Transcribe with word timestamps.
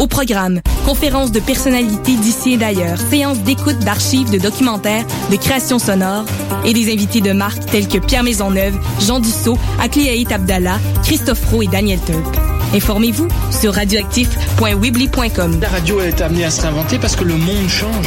Au 0.00 0.06
programme, 0.06 0.62
conférences 0.86 1.30
de 1.30 1.40
personnalités 1.40 2.16
d'ici 2.16 2.54
et 2.54 2.56
d'ailleurs, 2.56 2.96
séances 3.10 3.40
d'écoute 3.40 3.78
d'archives, 3.80 4.30
de 4.30 4.38
documentaires, 4.38 5.04
de 5.30 5.36
créations 5.36 5.78
sonores 5.78 6.24
et 6.64 6.72
des 6.72 6.90
invités 6.90 7.20
de 7.20 7.32
marque 7.32 7.66
tels 7.66 7.86
que 7.86 7.98
Pierre 7.98 8.22
Maisonneuve, 8.22 8.78
Jean 8.98 9.20
Dussault, 9.20 9.58
Akliaït 9.78 10.32
Abdallah, 10.32 10.78
Christophe 11.04 11.44
Roux 11.50 11.64
et 11.64 11.66
Daniel 11.66 12.00
Turp. 12.06 12.34
Informez-vous 12.74 13.28
sur 13.50 13.74
radioactif.weebly.com. 13.74 15.60
La 15.60 15.68
radio 15.68 16.00
est 16.00 16.22
amenée 16.22 16.44
à 16.44 16.50
se 16.50 16.62
réinventer 16.62 16.98
parce 16.98 17.14
que 17.14 17.24
le 17.24 17.36
monde 17.36 17.68
change. 17.68 18.06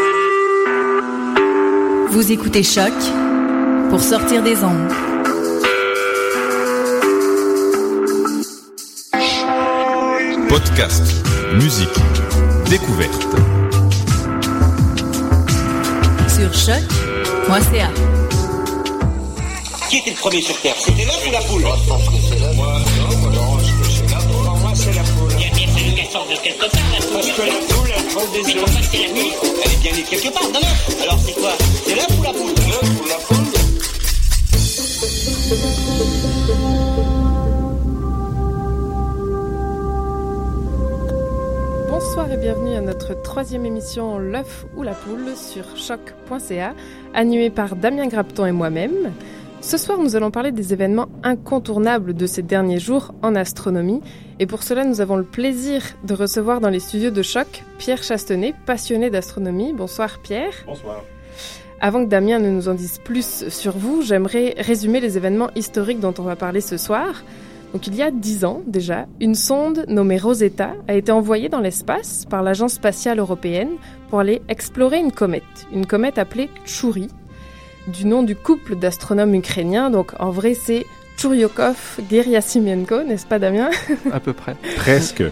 Vous 2.11 2.29
écoutez 2.29 2.61
Choc 2.61 2.91
pour 3.89 4.01
sortir 4.01 4.43
des 4.43 4.61
ondes. 4.65 4.91
Podcast, 10.49 11.03
musique, 11.53 11.87
découverte. 12.69 13.25
Sur 16.27 16.53
choc.ca. 16.53 17.89
Qui 19.89 19.97
était 19.99 20.09
le 20.09 20.17
premier 20.17 20.41
sur 20.41 20.59
Terre? 20.59 20.75
C'était 20.77 21.05
l'œuf 21.05 21.25
ou 21.25 21.31
la 21.31 21.39
poule? 21.39 21.61
Moi, 21.61 21.77
je 21.81 21.89
pense 21.89 22.05
que 22.09 22.15
c'est 22.27 22.39
l'œuf. 22.39 23.20
Bien 26.11 26.19
fallu 26.19 26.19
qu'elle 26.19 26.19
sorte 26.19 26.29
de 26.29 26.35
quelque 26.35 26.59
part, 26.59 26.81
la 26.91 26.99
poule. 26.99 27.13
Parce 27.13 27.31
que 27.31 27.41
la 27.41 27.53
poule, 27.53 27.89
elle 27.95 28.03
prend 28.05 28.25
des 28.31 28.39
œufs. 28.39 28.45
Mais 28.45 28.83
c'est 28.83 28.97
la 28.97 29.07
poule 29.07 29.23
Elle 29.63 29.71
est 29.71 29.81
bien 29.81 29.91
née 29.93 30.03
quelque 30.03 30.33
part, 30.33 30.49
d'un 30.51 30.59
œuf. 30.59 31.01
Alors, 31.01 31.19
c'est 31.19 31.33
quoi? 31.33 31.53
C'est 31.85 31.95
l'œuf 31.95 32.19
ou 32.19 32.23
la 32.23 32.33
poule 32.33 32.53
L'œuf 32.67 33.01
ou 33.01 33.07
la 33.07 33.15
poule 33.15 33.37
Bonsoir 41.89 42.31
et 42.31 42.37
bienvenue 42.37 42.75
à 42.75 42.81
notre 42.81 43.21
troisième 43.21 43.65
émission 43.65 44.17
L'œuf 44.17 44.65
ou 44.75 44.83
la 44.83 44.93
poule 44.93 45.35
sur 45.35 45.77
choc.ca, 45.77 46.73
animée 47.13 47.49
par 47.49 47.75
Damien 47.75 48.07
Grapton 48.07 48.45
et 48.45 48.51
moi-même. 48.51 49.13
Ce 49.61 49.77
soir, 49.77 49.99
nous 49.99 50.15
allons 50.15 50.31
parler 50.31 50.51
des 50.51 50.73
événements 50.73 51.07
incontournables 51.21 52.15
de 52.15 52.25
ces 52.25 52.41
derniers 52.41 52.79
jours 52.79 53.13
en 53.21 53.35
astronomie. 53.35 54.01
Et 54.39 54.47
pour 54.47 54.63
cela, 54.63 54.85
nous 54.85 55.01
avons 55.01 55.15
le 55.15 55.23
plaisir 55.23 55.83
de 56.03 56.15
recevoir 56.15 56.61
dans 56.61 56.69
les 56.69 56.79
studios 56.79 57.11
de 57.11 57.21
choc 57.21 57.63
Pierre 57.77 58.01
Chastenay, 58.01 58.55
passionné 58.65 59.11
d'astronomie. 59.11 59.71
Bonsoir 59.73 60.17
Pierre. 60.23 60.53
Bonsoir. 60.65 61.03
Avant 61.79 62.03
que 62.03 62.09
Damien 62.09 62.39
ne 62.39 62.49
nous 62.49 62.69
en 62.69 62.73
dise 62.73 62.97
plus 63.03 63.49
sur 63.49 63.77
vous, 63.77 64.01
j'aimerais 64.01 64.55
résumer 64.57 64.99
les 64.99 65.15
événements 65.17 65.51
historiques 65.55 65.99
dont 65.99 66.13
on 66.17 66.23
va 66.23 66.35
parler 66.35 66.61
ce 66.61 66.77
soir. 66.77 67.23
Donc 67.73 67.85
il 67.85 67.95
y 67.95 68.01
a 68.01 68.09
dix 68.09 68.43
ans 68.43 68.63
déjà, 68.65 69.05
une 69.19 69.35
sonde 69.35 69.85
nommée 69.87 70.17
Rosetta 70.17 70.71
a 70.87 70.95
été 70.95 71.11
envoyée 71.11 71.49
dans 71.49 71.61
l'espace 71.61 72.25
par 72.25 72.41
l'Agence 72.41 72.73
spatiale 72.73 73.19
européenne 73.19 73.77
pour 74.09 74.19
aller 74.19 74.41
explorer 74.49 74.97
une 74.97 75.11
comète, 75.11 75.43
une 75.71 75.85
comète 75.85 76.17
appelée 76.17 76.49
Tchouri, 76.65 77.07
du 77.91 78.05
nom 78.05 78.23
du 78.23 78.35
couple 78.35 78.75
d'astronomes 78.75 79.35
ukrainiens. 79.35 79.89
Donc 79.89 80.13
en 80.19 80.31
vrai 80.31 80.53
c'est 80.53 80.85
Churyukov 81.17 81.99
Geryasimenko, 82.09 83.03
n'est-ce 83.03 83.27
pas 83.27 83.37
Damien? 83.37 83.69
À 84.11 84.19
peu 84.19 84.33
près. 84.33 84.55
Presque. 84.75 85.23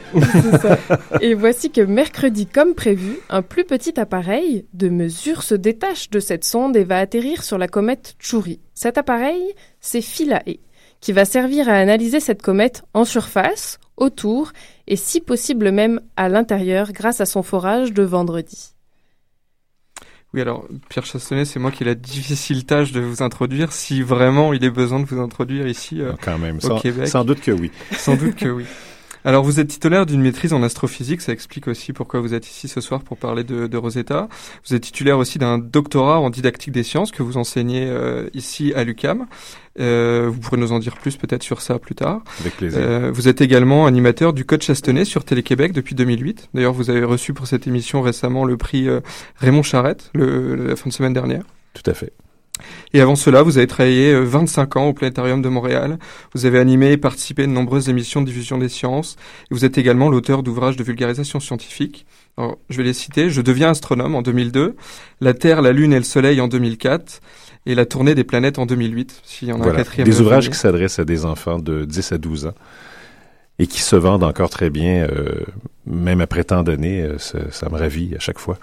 ça. 0.62 0.78
Et 1.22 1.34
voici 1.34 1.72
que 1.72 1.82
mercredi, 1.82 2.46
comme 2.46 2.76
prévu, 2.76 3.18
un 3.30 3.42
plus 3.42 3.64
petit 3.64 4.00
appareil 4.00 4.66
de 4.74 4.90
mesure 4.90 5.42
se 5.42 5.56
détache 5.56 6.10
de 6.10 6.20
cette 6.20 6.44
sonde 6.44 6.76
et 6.76 6.84
va 6.84 7.00
atterrir 7.00 7.44
sur 7.44 7.58
la 7.58 7.68
comète 7.68 8.16
Tchouri. 8.20 8.60
Cet 8.76 8.98
appareil, 8.98 9.42
c'est 9.80 10.02
Philae 10.02 10.60
qui 11.02 11.14
va 11.14 11.26
servir 11.26 11.70
à 11.70 11.74
analyser 11.74 12.20
cette 12.20 12.42
comète 12.42 12.84
en 12.94 13.06
surface, 13.06 13.80
autour 13.98 14.52
et 14.88 14.96
si 14.96 15.22
possible 15.22 15.72
même 15.72 16.02
à 16.18 16.30
l'intérieur 16.30 16.92
grâce 16.92 17.22
à 17.22 17.26
son 17.26 17.44
forage 17.44 17.94
de 17.94 18.04
vendredi. 18.04 18.74
Oui, 20.34 20.42
alors 20.42 20.68
Pierre 20.90 21.06
Chastenay, 21.06 21.44
c'est 21.46 21.60
moi 21.60 21.72
qui 21.72 21.82
ai 21.84 21.86
la 21.88 21.96
difficile 21.96 22.66
tâche 22.66 22.92
de 22.92 23.00
vous 23.00 23.24
introduire, 23.24 23.72
si 23.72 24.04
vraiment 24.04 24.54
il 24.54 24.64
est 24.64 24.70
besoin 24.70 25.00
de 25.00 25.06
vous 25.06 25.20
introduire 25.20 25.68
ici 25.68 26.02
euh, 26.02 26.14
Quand 26.22 26.38
même, 26.38 26.58
au 26.58 26.60
sans, 26.60 26.80
Québec. 26.80 27.08
sans 27.08 27.26
doute 27.26 27.42
que 27.42 27.52
oui. 27.52 27.72
Sans 27.98 28.16
doute 28.16 28.36
que 28.36 28.50
oui. 28.50 28.66
Alors 29.30 29.44
vous 29.44 29.60
êtes 29.60 29.68
titulaire 29.68 30.08
d'une 30.08 30.24
maîtrise 30.24 30.54
en 30.54 30.64
astrophysique, 30.64 31.22
ça 31.22 31.32
explique 31.32 31.68
aussi 31.68 31.94
pourquoi 31.94 32.20
vous 32.20 32.34
êtes 32.34 32.48
ici 32.48 32.68
ce 32.68 32.82
soir 32.82 33.04
pour 33.04 33.16
parler 33.16 33.44
de, 33.44 33.68
de 33.68 33.78
Rosetta. 33.78 34.28
Vous 34.68 34.74
êtes 34.74 34.82
titulaire 34.82 35.20
aussi 35.20 35.38
d'un 35.38 35.60
doctorat 35.60 36.20
en 36.20 36.32
didactique 36.32 36.72
des 36.72 36.82
sciences 36.82 37.12
que 37.12 37.22
vous 37.22 37.38
enseignez 37.38 37.86
euh, 37.88 38.28
ici 38.34 38.74
à 38.76 38.84
l'UCAM. 38.84 39.28
Euh, 39.80 40.32
vous 40.34 40.40
pourrez 40.40 40.58
nous 40.58 40.72
en 40.72 40.80
dire 40.80 40.98
plus 40.98 41.16
peut-être 41.16 41.44
sur 41.44 41.62
ça 41.62 41.78
plus 41.78 41.94
tard. 41.94 42.24
Avec 42.40 42.58
plaisir. 42.58 42.80
Euh, 42.82 43.12
vous 43.14 43.28
êtes 43.28 43.42
également 43.42 43.86
animateur 43.86 44.34
du 44.34 44.46
Code 44.46 44.64
Chastenay 44.64 45.06
sur 45.06 45.24
Télé-Québec 45.24 45.74
depuis 45.74 45.94
2008. 45.94 46.50
D'ailleurs, 46.56 46.74
vous 46.74 46.90
avez 46.90 47.04
reçu 47.04 47.36
pour 47.36 47.46
cette 47.46 47.68
émission 47.68 48.02
récemment 48.02 48.46
le 48.46 48.58
prix 48.58 48.88
Raymond 49.36 49.62
Charette 49.62 50.10
le, 50.16 50.56
la 50.56 50.76
fin 50.76 50.90
de 50.90 50.94
semaine 50.96 51.14
dernière. 51.14 51.44
Tout 51.76 51.84
à 51.86 51.94
fait. 51.94 52.14
Et 52.94 53.02
avant 53.02 53.16
cela, 53.16 53.42
vous 53.44 53.58
avez 53.58 53.68
travaillé 53.68 54.14
euh, 54.14 54.24
25 54.24 54.76
ans 54.78 54.86
au 54.88 54.94
Planétarium 54.94 55.42
de 55.42 55.50
Montréal. 55.50 56.00
Vous 56.34 56.46
avez 56.46 56.60
animé 56.60 56.92
et 56.94 56.98
participé 56.98 57.44
à 57.44 57.46
de 57.48 57.52
nombreuses 57.52 57.90
émissions 57.90 58.22
de 58.22 58.26
diffusion 58.28 58.58
des 58.58 58.70
sciences. 58.70 59.16
Et 59.52 59.54
vous 59.54 59.66
êtes 59.66 59.78
également 59.78 60.10
l'auteur 60.10 60.44
d'ouvrages 60.44 60.76
de 60.76 60.84
vulgarisation 60.84 61.40
scientifique. 61.40 62.06
Alors, 62.38 62.58
je 62.70 62.78
vais 62.78 62.84
les 62.84 62.94
citer. 62.94 63.30
Je 63.30 63.42
deviens 63.42 63.70
astronome 63.72 64.16
en 64.16 64.22
2002, 64.22 64.76
La 65.22 65.34
Terre, 65.34 65.62
la 65.62 65.72
Lune 65.74 65.94
et 65.94 65.98
le 65.98 66.04
Soleil 66.04 66.40
en 66.42 66.48
2004 66.48 67.22
et 67.66 67.76
La 67.76 67.86
tournée 67.86 68.16
des 68.16 68.24
planètes 68.24 68.58
en 68.60 68.66
2008. 68.66 69.22
S'il 69.24 69.50
y 69.50 69.52
en 69.52 69.56
a 69.56 69.60
un 69.60 69.64
Voilà. 69.64 69.78
quatrième. 69.80 70.08
Des 70.08 70.22
ouvrages 70.22 70.50
qui 70.50 70.58
s'adressent 70.58 71.00
à 71.00 71.06
des 71.06 71.26
enfants 71.26 71.60
de 71.60 71.86
10 71.86 72.12
à 72.14 72.18
12 72.18 72.46
ans 72.48 72.54
et 73.62 73.68
qui 73.68 73.82
se 73.82 73.98
vendent 73.98 74.24
encore 74.24 74.50
très 74.50 74.70
bien, 74.70 75.06
euh, 75.12 75.44
même 75.86 76.22
après 76.22 76.46
tant 76.46 76.64
d'années. 76.64 77.02
euh, 77.02 77.18
ça, 77.18 77.40
ça 77.52 77.68
me 77.70 77.78
ravit 77.78 78.16
à 78.16 78.20
chaque 78.20 78.40
fois. 78.40 78.58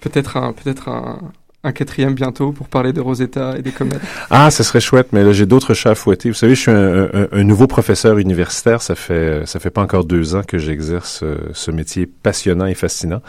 Peut-être 0.00 0.36
un, 0.36 0.52
peut-être 0.52 0.88
un, 0.88 1.18
un 1.62 1.72
quatrième 1.72 2.14
bientôt 2.14 2.52
pour 2.52 2.68
parler 2.68 2.92
de 2.94 3.00
Rosetta 3.00 3.58
et 3.58 3.62
des 3.62 3.70
comètes. 3.72 4.00
Ah, 4.30 4.50
ça 4.50 4.64
serait 4.64 4.80
chouette, 4.80 5.08
mais 5.12 5.22
là, 5.24 5.32
j'ai 5.32 5.44
d'autres 5.44 5.74
chats 5.74 5.90
à 5.90 5.94
fouetter. 5.94 6.30
Vous 6.30 6.34
savez, 6.34 6.54
je 6.54 6.60
suis 6.60 6.70
un, 6.70 7.02
un- 7.12 7.28
un 7.32 7.44
nouveau 7.44 7.66
professeur 7.66 8.16
universitaire. 8.18 8.80
Ça 8.80 8.94
fait, 8.94 9.42
ça 9.46 9.60
fait 9.60 9.70
pas 9.70 9.82
encore 9.82 10.04
deux 10.04 10.34
ans 10.34 10.42
que 10.46 10.56
j'exerce 10.56 11.22
euh, 11.22 11.36
ce 11.52 11.70
métier 11.70 12.06
passionnant 12.06 12.66
et 12.66 12.74
fascinant. 12.74 13.20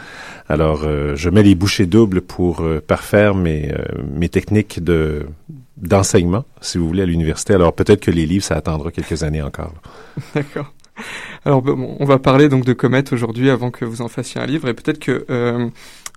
Alors, 0.48 0.82
euh, 0.84 1.14
je 1.16 1.28
mets 1.28 1.42
les 1.42 1.54
bouchées 1.54 1.86
doubles 1.86 2.22
pour 2.22 2.60
euh, 2.62 2.80
parfaire 2.86 3.34
mes, 3.34 3.72
euh, 3.72 3.82
mes 4.14 4.28
techniques 4.28 4.82
de 4.82 5.26
d'enseignement, 5.76 6.44
si 6.60 6.78
vous 6.78 6.86
voulez, 6.86 7.02
à 7.02 7.06
l'université. 7.06 7.54
Alors, 7.54 7.72
peut-être 7.74 8.00
que 8.00 8.10
les 8.12 8.24
livres, 8.24 8.44
ça 8.44 8.54
attendra 8.54 8.90
quelques 8.92 9.24
années 9.24 9.42
encore. 9.42 9.72
D'accord. 10.34 10.72
Alors 11.44 11.62
bon, 11.62 11.96
on 11.98 12.04
va 12.04 12.18
parler 12.18 12.48
donc 12.48 12.64
de 12.64 12.72
comètes 12.74 13.12
aujourd'hui 13.12 13.50
avant 13.50 13.70
que 13.70 13.84
vous 13.84 14.02
en 14.02 14.08
fassiez 14.08 14.40
un 14.40 14.46
livre 14.46 14.68
et 14.68 14.74
peut-être 14.74 14.98
que 15.00 15.24
euh, 15.30 15.68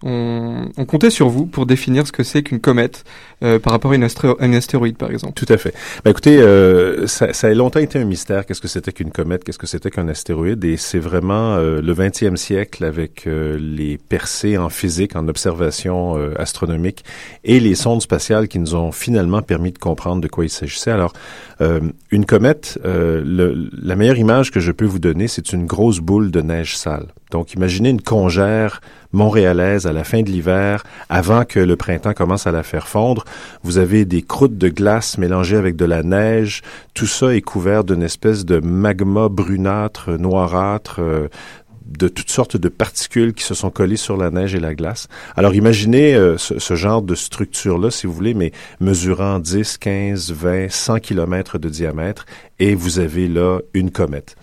on, 0.04 0.70
on 0.78 0.86
comptait 0.86 1.10
sur 1.10 1.30
vous 1.30 1.46
pour 1.46 1.66
définir 1.66 2.06
ce 2.06 2.12
que 2.12 2.24
c'est 2.24 2.44
qu'une 2.44 2.60
comète 2.60 3.04
euh, 3.44 3.60
par 3.60 3.74
rapport 3.74 3.92
à 3.92 3.96
une, 3.96 4.04
astéroïde 4.04 4.98
par 4.98 5.12
exemple. 5.12 5.34
Tout 5.34 5.52
à 5.52 5.58
fait. 5.58 5.74
Ben, 6.04 6.12
écoutez, 6.12 6.38
euh, 6.38 7.08
ça, 7.08 7.34
ça 7.34 7.48
a 7.48 7.54
longtemps 7.54 7.80
été 7.80 8.00
un 8.00 8.06
mystère. 8.06 8.46
Qu'est-ce 8.46 8.62
que 8.62 8.68
c'était 8.68 8.92
qu'une 8.92 9.12
comète 9.12 9.44
Qu'est-ce 9.44 9.58
que 9.58 9.68
c'était 9.68 9.92
qu'un 9.92 10.08
astéroïde 10.08 10.64
Et 10.64 10.78
c'est 10.78 11.00
vraiment 11.00 11.56
euh, 11.56 11.82
le 11.82 11.94
20e 11.94 12.36
siècle 12.36 12.84
avec 12.84 13.28
euh, 13.28 13.58
les 13.60 13.98
percées 13.98 14.58
en 14.58 14.70
physique, 14.70 15.16
en 15.16 15.28
observation 15.28 16.18
euh, 16.18 16.34
astronomique 16.40 17.04
et 17.44 17.60
les 17.60 17.76
sondes 17.76 18.02
spatiales 18.02 18.48
qui 18.48 18.60
nous 18.60 18.76
ont 18.76 18.92
finalement 18.92 19.42
permis 19.42 19.72
de 19.72 19.78
comprendre 19.78 20.22
de 20.22 20.28
quoi 20.28 20.46
il 20.46 20.50
s'agissait. 20.50 20.92
Alors, 20.92 21.14
Euh, 21.62 21.80
une 22.12 22.26
comète, 22.26 22.80
euh, 22.86 23.22
le, 23.26 23.70
la 23.82 23.96
meilleure 23.96 24.18
image 24.18 24.52
que 24.52 24.60
je 24.60 24.72
peux 24.72 24.86
vous 24.86 25.00
donner, 25.00 25.28
c'est 25.28 25.54
une 25.54 25.66
grosse 25.66 26.00
boule 26.00 26.32
de 26.32 26.42
neige 26.42 26.78
sale. 26.78 27.08
Donc, 27.32 27.54
imaginez 27.54 27.90
une 27.90 28.02
congère 28.02 28.82
montréalaise 29.14 29.88
à 29.88 29.94
la 29.94 30.04
fin 30.04 30.22
de 30.22 30.30
l'hiver, 30.30 30.84
avant 31.10 31.46
que 31.46 31.60
le 31.60 31.76
printemps 31.76 32.14
commence 32.14 32.48
à 32.48 32.52
la 32.52 32.64
faire 32.64 32.88
fondre. 32.88 33.24
Vous 33.64 33.78
avez 33.78 34.06
des 34.06 34.22
croûtes 34.22 34.58
de 34.58 34.70
glace 34.70 35.18
mélangées 35.18 35.56
avec 35.56 35.76
de 35.76 35.86
la 35.86 36.04
neige. 36.04 36.62
Tout 36.94 37.08
ça 37.08 37.34
est 37.34 37.42
couvert 37.42 37.84
d'une 37.84 38.04
espèce 38.04 38.46
de 38.46 38.60
magma 38.60 39.30
brunâtre, 39.30 40.12
noirâtre, 40.12 40.98
euh, 41.00 41.30
de 41.86 42.08
toutes 42.08 42.30
sortes 42.30 42.58
de 42.58 42.70
particules 42.70 43.34
qui 43.34 43.44
se 43.44 43.54
sont 43.54 43.70
collées 43.70 43.98
sur 43.98 44.18
la 44.18 44.32
neige 44.32 44.56
et 44.56 44.60
la 44.60 44.76
glace. 44.76 45.08
Alors 45.36 45.56
imaginez 45.56 46.16
euh, 46.16 46.38
ce, 46.38 46.60
ce, 46.60 46.76
genre 46.76 47.02
de 47.02 47.16
structure-là, 47.16 47.92
si 47.92 48.08
vous 48.08 48.14
voulez, 48.14 48.34
mais 48.34 48.52
mesurant 48.80 49.40
10, 49.40 49.78
15, 49.78 50.32
20, 50.32 50.70
100 50.70 51.00
kilomètres 51.00 51.58
de 51.58 51.70
diamètre, 51.70 52.26
et 52.60 52.76
vous 52.76 53.00
avez 53.00 53.28
là 53.28 53.60
une 53.74 53.92
comète. 53.92 54.36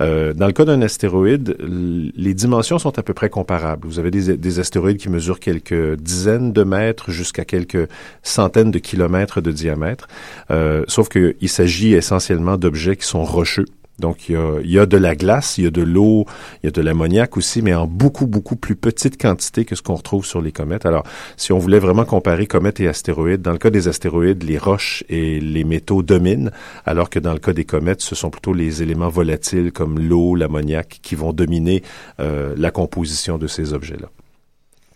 Euh, 0.00 0.32
dans 0.34 0.46
le 0.46 0.52
cas 0.52 0.64
d'un 0.64 0.82
astéroïde, 0.82 1.56
les 1.60 2.34
dimensions 2.34 2.78
sont 2.78 2.98
à 2.98 3.02
peu 3.02 3.14
près 3.14 3.30
comparables. 3.30 3.86
Vous 3.86 3.98
avez 3.98 4.10
des, 4.10 4.36
des 4.36 4.58
astéroïdes 4.58 4.98
qui 4.98 5.08
mesurent 5.08 5.40
quelques 5.40 5.96
dizaines 5.96 6.52
de 6.52 6.64
mètres 6.64 7.10
jusqu'à 7.10 7.44
quelques 7.44 7.88
centaines 8.22 8.70
de 8.70 8.78
kilomètres 8.78 9.40
de 9.40 9.52
diamètre, 9.52 10.08
euh, 10.50 10.84
sauf 10.88 11.08
qu'il 11.08 11.48
s'agit 11.48 11.94
essentiellement 11.94 12.56
d'objets 12.56 12.96
qui 12.96 13.06
sont 13.06 13.24
rocheux 13.24 13.66
donc, 13.98 14.28
il 14.28 14.32
y, 14.32 14.36
a, 14.36 14.60
il 14.60 14.70
y, 14.70 14.78
a, 14.78 14.86
de 14.86 14.96
la 14.96 15.14
glace, 15.14 15.56
il 15.56 15.64
y 15.64 15.66
a 15.68 15.70
de 15.70 15.82
l'eau, 15.82 16.26
il 16.62 16.66
y 16.66 16.68
a 16.68 16.72
de 16.72 16.80
l'ammoniac 16.80 17.36
aussi, 17.36 17.62
mais 17.62 17.74
en 17.74 17.86
beaucoup, 17.86 18.26
beaucoup 18.26 18.56
plus 18.56 18.74
petite 18.74 19.20
quantité 19.20 19.64
que 19.64 19.76
ce 19.76 19.82
qu'on 19.82 19.94
retrouve 19.94 20.26
sur 20.26 20.42
les 20.42 20.50
comètes. 20.50 20.84
Alors, 20.84 21.04
si 21.36 21.52
on 21.52 21.58
voulait 21.58 21.78
vraiment 21.78 22.04
comparer 22.04 22.46
comètes 22.46 22.80
et 22.80 22.88
astéroïdes, 22.88 23.42
dans 23.42 23.52
le 23.52 23.58
cas 23.58 23.70
des 23.70 23.86
astéroïdes, 23.86 24.42
les 24.42 24.58
roches 24.58 25.04
et 25.08 25.38
les 25.38 25.62
métaux 25.62 26.02
dominent, 26.02 26.50
alors 26.86 27.08
que 27.08 27.20
dans 27.20 27.32
le 27.32 27.38
cas 27.38 27.52
des 27.52 27.64
comètes, 27.64 28.00
ce 28.00 28.16
sont 28.16 28.30
plutôt 28.30 28.52
les 28.52 28.82
éléments 28.82 29.08
volatiles 29.08 29.70
comme 29.70 30.00
l'eau, 30.00 30.34
l'ammoniac 30.34 30.98
qui 31.00 31.14
vont 31.14 31.32
dominer 31.32 31.82
euh, 32.18 32.54
la 32.56 32.72
composition 32.72 33.38
de 33.38 33.46
ces 33.46 33.74
objets-là. 33.74 34.08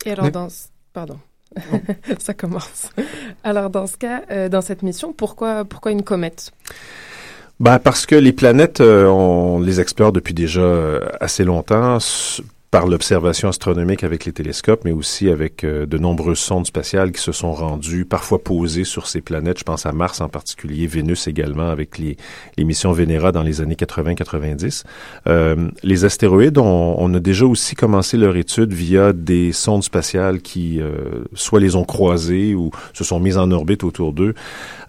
Et 0.06 0.12
alors, 0.12 0.30
dans... 0.30 0.48
Pardon. 0.92 1.18
Ça 2.18 2.34
commence. 2.34 2.90
Alors, 3.44 3.70
dans 3.70 3.86
ce 3.86 3.96
cas, 3.96 4.22
euh, 4.30 4.48
dans 4.48 4.60
cette 4.60 4.82
mission, 4.82 5.12
pourquoi, 5.12 5.64
pourquoi 5.64 5.92
une 5.92 6.02
comète? 6.02 6.52
Ben 7.60 7.78
parce 7.78 8.06
que 8.06 8.14
les 8.14 8.32
planètes, 8.32 8.80
euh, 8.80 9.06
on 9.06 9.60
les 9.60 9.80
explore 9.80 10.12
depuis 10.12 10.34
déjà 10.34 10.60
euh, 10.60 11.00
assez 11.20 11.44
longtemps 11.44 11.98
par 12.70 12.86
l'observation 12.86 13.48
astronomique 13.48 14.04
avec 14.04 14.26
les 14.26 14.32
télescopes, 14.32 14.84
mais 14.84 14.92
aussi 14.92 15.30
avec 15.30 15.64
euh, 15.64 15.86
de 15.86 15.96
nombreuses 15.96 16.38
sondes 16.38 16.66
spatiales 16.66 17.12
qui 17.12 17.22
se 17.22 17.32
sont 17.32 17.52
rendues, 17.52 18.04
parfois 18.04 18.42
posées 18.42 18.84
sur 18.84 19.06
ces 19.06 19.22
planètes. 19.22 19.58
Je 19.58 19.64
pense 19.64 19.86
à 19.86 19.92
Mars 19.92 20.20
en 20.20 20.28
particulier, 20.28 20.86
Vénus 20.86 21.28
également, 21.28 21.70
avec 21.70 21.96
les, 21.96 22.16
missions 22.58 22.92
Vénéra 22.92 23.32
dans 23.32 23.42
les 23.42 23.62
années 23.62 23.74
80-90. 23.74 24.84
Euh, 25.26 25.70
les 25.82 26.04
astéroïdes, 26.04 26.58
on, 26.58 27.14
a 27.14 27.20
déjà 27.20 27.46
aussi 27.46 27.74
commencé 27.74 28.18
leur 28.18 28.36
étude 28.36 28.74
via 28.74 29.14
des 29.14 29.52
sondes 29.52 29.82
spatiales 29.82 30.42
qui 30.42 30.82
euh, 30.82 31.24
soit 31.32 31.60
les 31.60 31.74
ont 31.74 31.84
croisées 31.84 32.54
ou 32.54 32.70
se 32.92 33.02
sont 33.02 33.18
mises 33.18 33.38
en 33.38 33.50
orbite 33.50 33.82
autour 33.82 34.12
d'eux. 34.12 34.34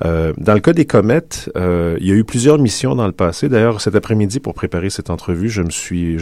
Dans 0.02 0.54
le 0.54 0.60
cas 0.60 0.74
des 0.74 0.86
comètes, 0.86 1.52
il 1.56 2.08
y 2.08 2.12
a 2.12 2.16
eu 2.16 2.24
plusieurs 2.24 2.58
missions 2.58 2.96
dans 2.96 3.06
le 3.06 3.12
passé. 3.14 3.50
D'ailleurs, 3.50 3.82
cet 3.82 3.96
après-midi, 3.96 4.40
pour 4.40 4.54
préparer 4.54 4.90
cette 4.90 5.10
entrevue, 5.10 5.50
je 5.50 5.62
me 5.62 5.70
suis 5.70 6.18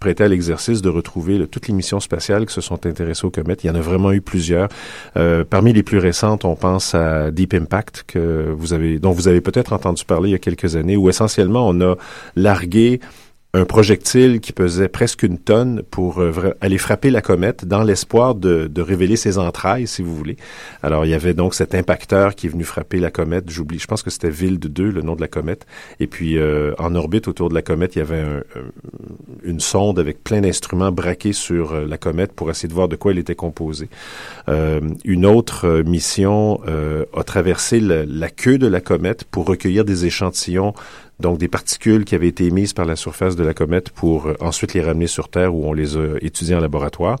prêté 0.00 0.24
à 0.24 0.28
l'exercice 0.28 0.82
de 0.82 0.90
retrouver 1.02 1.38
là, 1.38 1.46
toutes 1.46 1.68
les 1.68 1.74
missions 1.74 2.00
spatiales 2.00 2.46
qui 2.46 2.54
se 2.54 2.60
sont 2.60 2.86
intéressées 2.86 3.26
aux 3.26 3.30
comètes. 3.30 3.64
Il 3.64 3.66
y 3.66 3.70
en 3.70 3.74
a 3.74 3.80
vraiment 3.80 4.12
eu 4.12 4.20
plusieurs. 4.20 4.68
Euh, 5.16 5.44
parmi 5.48 5.72
les 5.72 5.82
plus 5.82 5.98
récentes, 5.98 6.44
on 6.44 6.56
pense 6.56 6.94
à 6.94 7.30
Deep 7.30 7.54
Impact 7.54 8.04
que 8.06 8.54
vous 8.56 8.72
avez, 8.72 8.98
dont 8.98 9.12
vous 9.12 9.28
avez 9.28 9.40
peut-être 9.40 9.72
entendu 9.72 10.04
parler 10.04 10.30
il 10.30 10.32
y 10.32 10.36
a 10.36 10.38
quelques 10.38 10.76
années, 10.76 10.96
où 10.96 11.08
essentiellement 11.08 11.68
on 11.68 11.80
a 11.80 11.96
largué 12.36 13.00
un 13.54 13.66
projectile 13.66 14.40
qui 14.40 14.52
pesait 14.52 14.88
presque 14.88 15.24
une 15.24 15.38
tonne 15.38 15.82
pour 15.90 16.20
euh, 16.20 16.56
aller 16.62 16.78
frapper 16.78 17.10
la 17.10 17.20
comète 17.20 17.66
dans 17.66 17.82
l'espoir 17.82 18.34
de, 18.34 18.70
révéler 18.80 19.16
ses 19.16 19.36
entrailles, 19.36 19.86
si 19.86 20.00
vous 20.02 20.16
voulez. 20.16 20.36
Alors, 20.82 21.04
il 21.04 21.10
y 21.10 21.14
avait 21.14 21.34
donc 21.34 21.54
cet 21.54 21.74
impacteur 21.74 22.34
qui 22.34 22.46
est 22.46 22.50
venu 22.50 22.64
frapper 22.64 22.98
la 22.98 23.10
comète. 23.10 23.50
J'oublie, 23.50 23.78
je 23.78 23.86
pense 23.86 24.02
que 24.02 24.10
c'était 24.10 24.30
Ville 24.30 24.58
de 24.58 24.68
2, 24.68 24.90
le 24.90 25.02
nom 25.02 25.16
de 25.16 25.20
la 25.20 25.28
comète. 25.28 25.66
Et 26.00 26.06
puis, 26.06 26.38
euh, 26.38 26.72
en 26.78 26.94
orbite 26.94 27.28
autour 27.28 27.50
de 27.50 27.54
la 27.54 27.62
comète, 27.62 27.94
il 27.94 27.98
y 27.98 28.02
avait 28.02 28.20
un, 28.20 28.42
une 29.44 29.60
sonde 29.60 29.98
avec 29.98 30.22
plein 30.22 30.40
d'instruments 30.40 30.92
braqués 30.92 31.32
sur 31.32 31.72
euh, 31.72 31.86
la 31.86 31.98
comète 31.98 32.32
pour 32.32 32.50
essayer 32.50 32.68
de 32.68 32.74
voir 32.74 32.88
de 32.88 32.96
quoi 32.96 33.12
elle 33.12 33.18
était 33.18 33.34
composée. 33.34 33.88
Euh, 34.48 34.80
une 35.04 35.26
autre 35.26 35.66
euh, 35.66 35.82
mission 35.82 36.60
a 37.14 37.24
traversé 37.24 37.80
la 37.80 38.30
queue 38.30 38.58
de 38.58 38.66
la 38.66 38.80
comète 38.80 39.24
pour 39.24 39.46
recueillir 39.46 39.84
des 39.84 40.06
échantillons 40.06 40.74
donc 41.20 41.38
des 41.38 41.48
particules 41.48 42.04
qui 42.04 42.14
avaient 42.14 42.28
été 42.28 42.44
émises 42.46 42.72
par 42.72 42.84
la 42.84 42.96
surface 42.96 43.36
de 43.36 43.44
la 43.44 43.54
comète 43.54 43.90
pour 43.90 44.26
euh, 44.26 44.34
ensuite 44.40 44.74
les 44.74 44.82
ramener 44.82 45.06
sur 45.06 45.28
Terre 45.28 45.54
où 45.54 45.66
on 45.66 45.72
les 45.72 45.96
a 45.96 46.16
étudiées 46.20 46.54
en 46.54 46.60
laboratoire. 46.60 47.18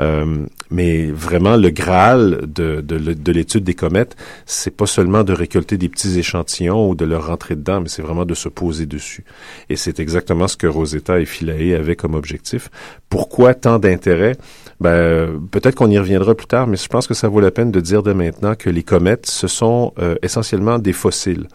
Euh, 0.00 0.46
mais 0.70 1.06
vraiment, 1.06 1.56
le 1.56 1.70
Graal 1.70 2.40
de, 2.46 2.80
de, 2.80 2.98
de 2.98 3.32
l'étude 3.32 3.64
des 3.64 3.74
comètes, 3.74 4.16
c'est 4.46 4.76
pas 4.76 4.86
seulement 4.86 5.22
de 5.22 5.32
récolter 5.32 5.78
des 5.78 5.88
petits 5.88 6.18
échantillons 6.18 6.90
ou 6.90 6.94
de 6.94 7.04
leur 7.04 7.26
rentrer 7.28 7.54
dedans, 7.54 7.80
mais 7.80 7.88
c'est 7.88 8.02
vraiment 8.02 8.24
de 8.24 8.34
se 8.34 8.48
poser 8.48 8.86
dessus. 8.86 9.24
Et 9.70 9.76
c'est 9.76 10.00
exactement 10.00 10.48
ce 10.48 10.56
que 10.56 10.66
Rosetta 10.66 11.20
et 11.20 11.24
Philae 11.24 11.74
avaient 11.74 11.96
comme 11.96 12.14
objectif. 12.14 12.70
Pourquoi 13.08 13.54
tant 13.54 13.78
d'intérêt? 13.78 14.36
Ben, 14.80 15.40
peut-être 15.50 15.74
qu'on 15.74 15.90
y 15.90 15.98
reviendra 15.98 16.34
plus 16.34 16.46
tard, 16.46 16.66
mais 16.66 16.76
je 16.76 16.88
pense 16.88 17.06
que 17.06 17.14
ça 17.14 17.28
vaut 17.28 17.40
la 17.40 17.50
peine 17.50 17.70
de 17.70 17.80
dire 17.80 18.02
de 18.02 18.12
maintenant 18.12 18.54
que 18.54 18.68
les 18.68 18.82
comètes, 18.82 19.26
ce 19.26 19.46
sont 19.46 19.94
euh, 19.98 20.16
essentiellement 20.22 20.78
des 20.78 20.92
fossiles 20.92 21.46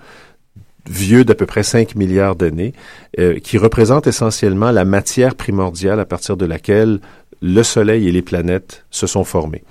vieux 0.89 1.23
d'à 1.23 1.35
peu 1.35 1.45
près 1.45 1.63
5 1.63 1.95
milliards 1.95 2.35
d'années, 2.35 2.73
euh, 3.19 3.39
qui 3.39 3.57
représente 3.57 4.07
essentiellement 4.07 4.71
la 4.71 4.85
matière 4.85 5.35
primordiale 5.35 5.99
à 5.99 6.05
partir 6.05 6.37
de 6.37 6.45
laquelle 6.45 6.99
le 7.41 7.63
Soleil 7.63 8.07
et 8.07 8.11
les 8.11 8.21
planètes 8.21 8.85
se 8.91 9.07
sont 9.07 9.23
formés. 9.23 9.63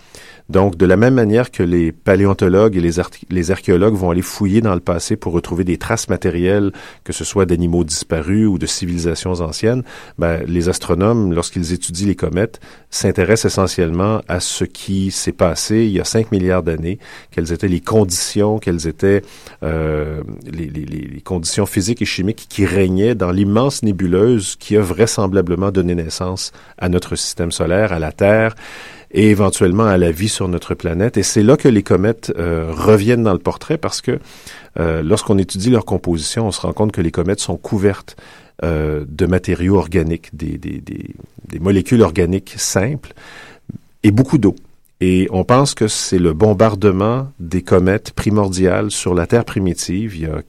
Donc, 0.50 0.76
de 0.76 0.84
la 0.84 0.96
même 0.96 1.14
manière 1.14 1.52
que 1.52 1.62
les 1.62 1.92
paléontologues 1.92 2.76
et 2.76 2.80
les, 2.80 3.50
archéologues 3.52 3.94
vont 3.94 4.10
aller 4.10 4.20
fouiller 4.20 4.60
dans 4.60 4.74
le 4.74 4.80
passé 4.80 5.14
pour 5.14 5.32
retrouver 5.32 5.62
des 5.62 5.78
traces 5.78 6.08
matérielles, 6.08 6.72
que 7.04 7.12
ce 7.12 7.24
soit 7.24 7.46
d'animaux 7.46 7.84
disparus 7.84 8.48
ou 8.48 8.58
de 8.58 8.66
civilisations 8.66 9.34
anciennes, 9.34 9.84
ben, 10.18 10.42
les 10.48 10.68
astronomes, 10.68 11.32
lorsqu'ils 11.32 11.72
étudient 11.72 12.08
les 12.08 12.16
comètes, 12.16 12.58
s'intéressent 12.90 13.52
essentiellement 13.52 14.22
à 14.26 14.40
ce 14.40 14.64
qui 14.64 15.12
s'est 15.12 15.30
passé 15.30 15.84
il 15.84 15.92
y 15.92 16.00
a 16.00 16.04
5 16.04 16.32
milliards 16.32 16.64
d'années, 16.64 16.98
quelles 17.30 17.52
étaient 17.52 17.68
les 17.68 17.80
conditions, 17.80 18.58
quelles 18.58 18.88
étaient 18.88 19.22
euh, 19.62 20.22
les, 20.52 20.66
les, 20.66 20.84
les, 20.84 21.20
conditions 21.20 21.66
physiques 21.66 22.02
et 22.02 22.06
chimiques 22.06 22.46
qui 22.48 22.66
régnaient 22.66 23.14
dans 23.14 23.30
l'immense 23.30 23.84
nébuleuse 23.84 24.56
qui 24.56 24.76
a 24.76 24.80
vraisemblablement 24.80 25.70
donné 25.70 25.94
naissance 25.94 26.50
à 26.76 26.88
notre 26.88 27.14
système 27.14 27.52
solaire, 27.52 27.92
à 27.92 28.00
la 28.00 28.10
Terre 28.10 28.56
et 29.12 29.30
éventuellement 29.30 29.86
à 29.86 29.96
la 29.96 30.12
vie 30.12 30.28
sur 30.28 30.48
notre 30.48 30.74
planète. 30.74 31.16
Et 31.16 31.22
c'est 31.22 31.42
là 31.42 31.56
que 31.56 31.68
les 31.68 31.82
comètes 31.82 32.32
euh, 32.36 32.72
reviennent 32.72 33.24
dans 33.24 33.32
le 33.32 33.38
portrait 33.38 33.78
parce 33.78 34.00
que 34.00 34.18
euh, 34.78 35.02
lorsqu'on 35.02 35.38
étudie 35.38 35.70
leur 35.70 35.84
composition, 35.84 36.46
on 36.46 36.52
se 36.52 36.60
rend 36.60 36.72
compte 36.72 36.92
que 36.92 37.00
les 37.00 37.10
comètes 37.10 37.40
sont 37.40 37.56
couvertes 37.56 38.16
euh, 38.62 39.04
de 39.08 39.26
matériaux 39.26 39.76
organiques, 39.76 40.34
des, 40.34 40.58
des, 40.58 40.80
des, 40.80 41.14
des, 41.48 41.58
molécules 41.58 42.02
organiques 42.02 42.54
simples 42.56 43.14
et 44.02 44.10
beaucoup 44.10 44.38
d'eau. 44.38 44.54
Et 45.00 45.28
on 45.30 45.44
pense 45.44 45.74
que 45.74 45.88
c'est 45.88 46.18
le 46.18 46.34
bombardement 46.34 47.32
des 47.40 47.62
comètes 47.62 48.12
primordiales 48.12 48.90
sur 48.90 49.14
la 49.14 49.26
Terre 49.26 49.46
primitive 49.46 50.14
il 50.14 50.22
y 50.22 50.26
a 50.26 50.42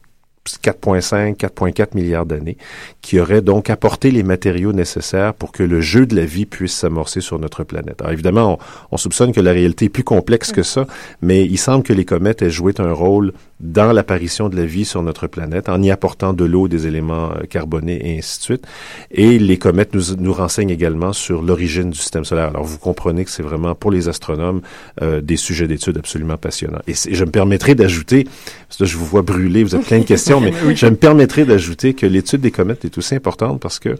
4,5, 0.47 1.37
4,4 1.37 1.95
milliards 1.95 2.25
d'années, 2.25 2.57
qui 3.01 3.19
aurait 3.19 3.41
donc 3.41 3.69
apporté 3.69 4.11
les 4.11 4.23
matériaux 4.23 4.73
nécessaires 4.73 5.33
pour 5.33 5.51
que 5.51 5.63
le 5.63 5.81
jeu 5.81 6.05
de 6.05 6.15
la 6.15 6.25
vie 6.25 6.45
puisse 6.45 6.73
s'amorcer 6.73 7.21
sur 7.21 7.39
notre 7.39 7.63
planète. 7.63 8.01
Alors 8.01 8.13
évidemment, 8.13 8.53
on, 8.53 8.57
on, 8.91 8.97
soupçonne 8.97 9.33
que 9.33 9.41
la 9.41 9.51
réalité 9.51 9.85
est 9.85 9.89
plus 9.89 10.03
complexe 10.03 10.51
que 10.51 10.63
ça, 10.63 10.87
mais 11.21 11.45
il 11.45 11.57
semble 11.57 11.83
que 11.83 11.93
les 11.93 12.05
comètes 12.05 12.41
aient 12.41 12.49
joué 12.49 12.73
un 12.79 12.93
rôle 12.93 13.33
dans 13.61 13.93
l'apparition 13.93 14.49
de 14.49 14.55
la 14.55 14.65
vie 14.65 14.85
sur 14.85 15.03
notre 15.03 15.27
planète 15.27 15.69
en 15.69 15.81
y 15.81 15.91
apportant 15.91 16.33
de 16.33 16.43
l'eau, 16.45 16.67
des 16.67 16.87
éléments 16.87 17.31
euh, 17.31 17.43
carbonés 17.47 17.99
et 18.03 18.17
ainsi 18.17 18.39
de 18.39 18.43
suite. 18.43 18.67
Et 19.11 19.37
les 19.37 19.57
comètes 19.57 19.93
nous, 19.93 20.15
nous 20.17 20.33
renseignent 20.33 20.71
également 20.71 21.13
sur 21.13 21.41
l'origine 21.41 21.91
du 21.91 21.97
système 21.97 22.25
solaire. 22.25 22.47
Alors 22.47 22.63
vous 22.63 22.79
comprenez 22.79 23.23
que 23.23 23.31
c'est 23.31 23.43
vraiment 23.43 23.75
pour 23.75 23.91
les 23.91 24.09
astronomes 24.09 24.61
euh, 25.01 25.21
des 25.21 25.37
sujets 25.37 25.67
d'études 25.67 25.97
absolument 25.97 26.37
passionnants. 26.37 26.81
Et, 26.87 26.91
et 26.91 27.15
je 27.15 27.23
me 27.23 27.31
permettrai 27.31 27.75
d'ajouter, 27.75 28.23
parce 28.67 28.77
que 28.79 28.85
je 28.85 28.97
vous 28.97 29.05
vois 29.05 29.21
brûler, 29.21 29.63
vous 29.63 29.75
avez 29.75 29.83
plein 29.83 29.99
de 29.99 30.05
questions, 30.05 30.30
mais 30.39 30.53
je 30.75 30.85
me 30.85 30.95
permettrai 30.95 31.45
d'ajouter 31.45 31.93
que 31.93 32.05
l'étude 32.05 32.41
des 32.41 32.51
comètes 32.51 32.85
est 32.85 32.97
aussi 32.97 33.15
importante 33.15 33.59
parce 33.59 33.79
que 33.79 33.95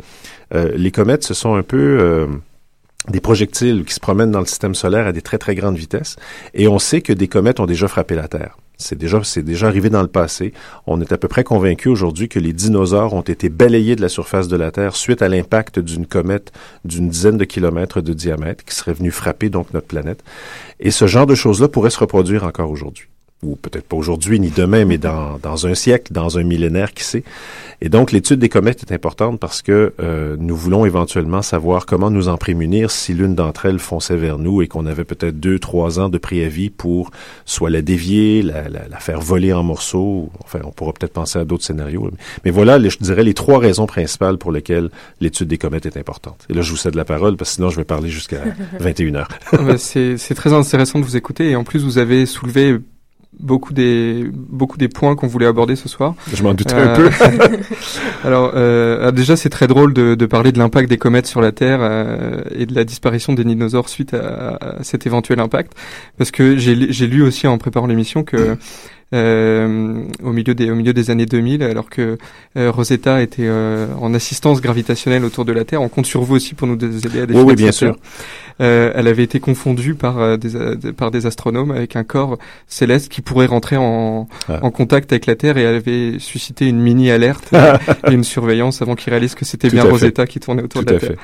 euh, 0.53 0.71
les 0.75 0.91
comètes, 0.91 1.23
ce 1.23 1.33
sont 1.33 1.55
un 1.55 1.63
peu... 1.63 1.97
Euh, 1.99 2.27
des 3.09 3.19
projectiles 3.19 3.83
qui 3.83 3.95
se 3.95 3.99
promènent 3.99 4.29
dans 4.29 4.39
le 4.39 4.45
système 4.45 4.75
solaire 4.75 5.07
à 5.07 5.11
des 5.11 5.23
très 5.23 5.39
très 5.39 5.55
grandes 5.55 5.75
vitesses 5.75 6.17
et 6.53 6.67
on 6.67 6.77
sait 6.77 7.01
que 7.01 7.13
des 7.13 7.27
comètes 7.27 7.59
ont 7.59 7.65
déjà 7.65 7.87
frappé 7.87 8.15
la 8.15 8.27
Terre. 8.27 8.57
C'est 8.77 8.97
déjà, 8.97 9.21
c'est 9.23 9.43
déjà 9.43 9.67
arrivé 9.67 9.89
dans 9.89 10.01
le 10.01 10.07
passé. 10.07 10.53
On 10.87 11.01
est 11.01 11.11
à 11.11 11.17
peu 11.17 11.27
près 11.27 11.43
convaincu 11.43 11.87
aujourd'hui 11.87 12.29
que 12.29 12.39
les 12.39 12.51
dinosaures 12.51 13.13
ont 13.13 13.21
été 13.21 13.49
balayés 13.49 13.95
de 13.95 14.01
la 14.01 14.09
surface 14.09 14.47
de 14.47 14.57
la 14.57 14.71
Terre 14.71 14.95
suite 14.95 15.21
à 15.21 15.29
l'impact 15.29 15.79
d'une 15.79 16.07
comète 16.07 16.51
d'une 16.83 17.09
dizaine 17.09 17.37
de 17.37 17.45
kilomètres 17.45 18.01
de 18.01 18.13
diamètre 18.13 18.65
qui 18.65 18.75
serait 18.75 18.93
venue 18.93 19.11
frapper 19.11 19.49
donc 19.49 19.73
notre 19.73 19.87
planète. 19.87 20.23
Et 20.79 20.91
ce 20.91 21.05
genre 21.05 21.27
de 21.27 21.35
choses-là 21.35 21.67
pourrait 21.67 21.91
se 21.91 21.99
reproduire 21.99 22.43
encore 22.43 22.71
aujourd'hui. 22.71 23.10
Ou 23.43 23.55
peut-être 23.55 23.87
pas 23.87 23.97
aujourd'hui 23.97 24.39
ni 24.39 24.49
demain, 24.49 24.85
mais 24.85 24.97
dans, 24.97 25.39
dans 25.41 25.65
un 25.65 25.73
siècle, 25.73 26.13
dans 26.13 26.37
un 26.37 26.43
millénaire, 26.43 26.93
qui 26.93 27.03
sait. 27.03 27.23
Et 27.81 27.89
donc, 27.89 28.11
l'étude 28.11 28.39
des 28.39 28.49
comètes 28.49 28.83
est 28.83 28.93
importante 28.93 29.39
parce 29.39 29.63
que 29.63 29.93
euh, 29.99 30.35
nous 30.39 30.55
voulons 30.55 30.85
éventuellement 30.85 31.41
savoir 31.41 31.87
comment 31.87 32.11
nous 32.11 32.27
en 32.27 32.37
prémunir 32.37 32.91
si 32.91 33.15
l'une 33.15 33.33
d'entre 33.33 33.65
elles 33.65 33.79
fonçait 33.79 34.17
vers 34.17 34.37
nous 34.37 34.61
et 34.61 34.67
qu'on 34.67 34.85
avait 34.85 35.03
peut-être 35.03 35.39
deux, 35.39 35.57
trois 35.57 35.99
ans 35.99 36.09
de 36.09 36.19
préavis 36.19 36.69
pour 36.69 37.09
soit 37.45 37.71
la 37.71 37.81
dévier, 37.81 38.43
la, 38.43 38.69
la, 38.69 38.87
la 38.87 38.99
faire 38.99 39.19
voler 39.19 39.53
en 39.53 39.63
morceaux. 39.63 40.29
Enfin, 40.43 40.59
on 40.63 40.71
pourra 40.71 40.93
peut-être 40.93 41.13
penser 41.13 41.39
à 41.39 41.45
d'autres 41.45 41.63
scénarios. 41.63 42.11
Mais 42.45 42.51
voilà, 42.51 42.77
je 42.79 42.97
dirais, 42.99 43.23
les 43.23 43.33
trois 43.33 43.57
raisons 43.57 43.87
principales 43.87 44.37
pour 44.37 44.51
lesquelles 44.51 44.91
l'étude 45.19 45.47
des 45.47 45.57
comètes 45.57 45.87
est 45.87 45.97
importante. 45.97 46.45
Et 46.49 46.53
là, 46.53 46.61
je 46.61 46.69
vous 46.69 46.77
cède 46.77 46.93
la 46.93 47.05
parole 47.05 47.35
parce 47.35 47.51
que 47.51 47.55
sinon, 47.55 47.69
je 47.69 47.77
vais 47.77 47.83
parler 47.85 48.09
jusqu'à 48.09 48.41
21 48.79 49.15
heures. 49.15 49.29
C'est 49.77 50.35
très 50.35 50.53
intéressant 50.53 50.99
de 50.99 51.05
vous 51.05 51.17
écouter 51.17 51.49
et 51.49 51.55
en 51.55 51.63
plus, 51.63 51.83
vous 51.83 51.97
avez 51.97 52.27
soulevé 52.27 52.77
beaucoup 53.39 53.73
des 53.73 54.29
beaucoup 54.33 54.77
des 54.77 54.87
points 54.87 55.15
qu'on 55.15 55.27
voulait 55.27 55.45
aborder 55.45 55.75
ce 55.75 55.87
soir. 55.87 56.15
Je 56.33 56.43
m'en 56.43 56.53
doutais 56.53 56.73
un 56.73 56.95
peu. 56.95 57.09
alors 58.23 58.51
euh, 58.55 59.11
déjà 59.11 59.35
c'est 59.35 59.49
très 59.49 59.67
drôle 59.67 59.93
de, 59.93 60.15
de 60.15 60.25
parler 60.25 60.51
de 60.51 60.59
l'impact 60.59 60.89
des 60.89 60.97
comètes 60.97 61.27
sur 61.27 61.41
la 61.41 61.51
Terre 61.51 61.79
euh, 61.81 62.41
et 62.53 62.65
de 62.65 62.75
la 62.75 62.83
disparition 62.83 63.33
des 63.33 63.43
dinosaures 63.43 63.89
suite 63.89 64.13
à, 64.13 64.57
à 64.61 64.83
cet 64.83 65.05
éventuel 65.07 65.39
impact 65.39 65.73
parce 66.17 66.31
que 66.31 66.57
j'ai 66.57 66.91
j'ai 66.91 67.07
lu 67.07 67.23
aussi 67.23 67.47
en 67.47 67.57
préparant 67.57 67.87
l'émission 67.87 68.23
que 68.23 68.57
euh, 69.13 70.03
au 70.23 70.31
milieu 70.31 70.55
des 70.55 70.71
au 70.71 70.75
milieu 70.75 70.93
des 70.93 71.09
années 71.09 71.25
2000 71.25 71.63
alors 71.63 71.89
que 71.89 72.17
euh, 72.57 72.71
Rosetta 72.71 73.21
était 73.21 73.43
euh, 73.45 73.87
en 73.99 74.13
assistance 74.13 74.61
gravitationnelle 74.61 75.25
autour 75.25 75.43
de 75.45 75.51
la 75.51 75.65
Terre 75.65 75.81
on 75.81 75.89
compte 75.89 76.05
sur 76.05 76.21
vous 76.21 76.35
aussi 76.35 76.53
pour 76.53 76.67
nous 76.67 76.75
aider 76.75 77.21
à 77.21 77.25
définir 77.25 77.35
oui, 77.35 77.43
oui 77.51 77.55
bien 77.55 77.71
sûr 77.71 77.97
euh, 78.61 78.91
elle 78.95 79.07
avait 79.07 79.23
été 79.23 79.39
confondue 79.39 79.95
par 79.95 80.19
euh, 80.19 80.37
des, 80.37 80.93
par 80.93 81.11
des 81.11 81.25
astronomes 81.25 81.71
avec 81.71 81.95
un 81.95 82.03
corps 82.03 82.37
céleste 82.67 83.09
qui 83.09 83.21
pourrait 83.21 83.47
rentrer 83.47 83.75
en, 83.77 84.27
Ah. 84.47 84.59
en 84.61 84.71
contact 84.71 85.11
avec 85.11 85.25
la 85.25 85.35
Terre 85.35 85.57
et 85.57 85.63
elle 85.63 85.75
avait 85.75 86.19
suscité 86.19 86.67
une 86.67 86.79
mini 86.79 87.11
alerte 87.11 87.51
et 88.07 88.13
une 88.13 88.23
surveillance 88.23 88.81
avant 88.81 88.95
qu'ils 88.95 89.11
réalisent 89.11 89.35
que 89.35 89.45
c'était 89.45 89.69
bien 89.69 89.83
fait. 89.83 89.89
Rosetta 89.89 90.25
qui 90.25 90.39
tournait 90.39 90.63
autour 90.63 90.81
tout 90.81 90.85
de 90.85 90.91
la 90.91 90.97
à 90.97 90.99
Terre. 90.99 91.09
fait 91.11 91.17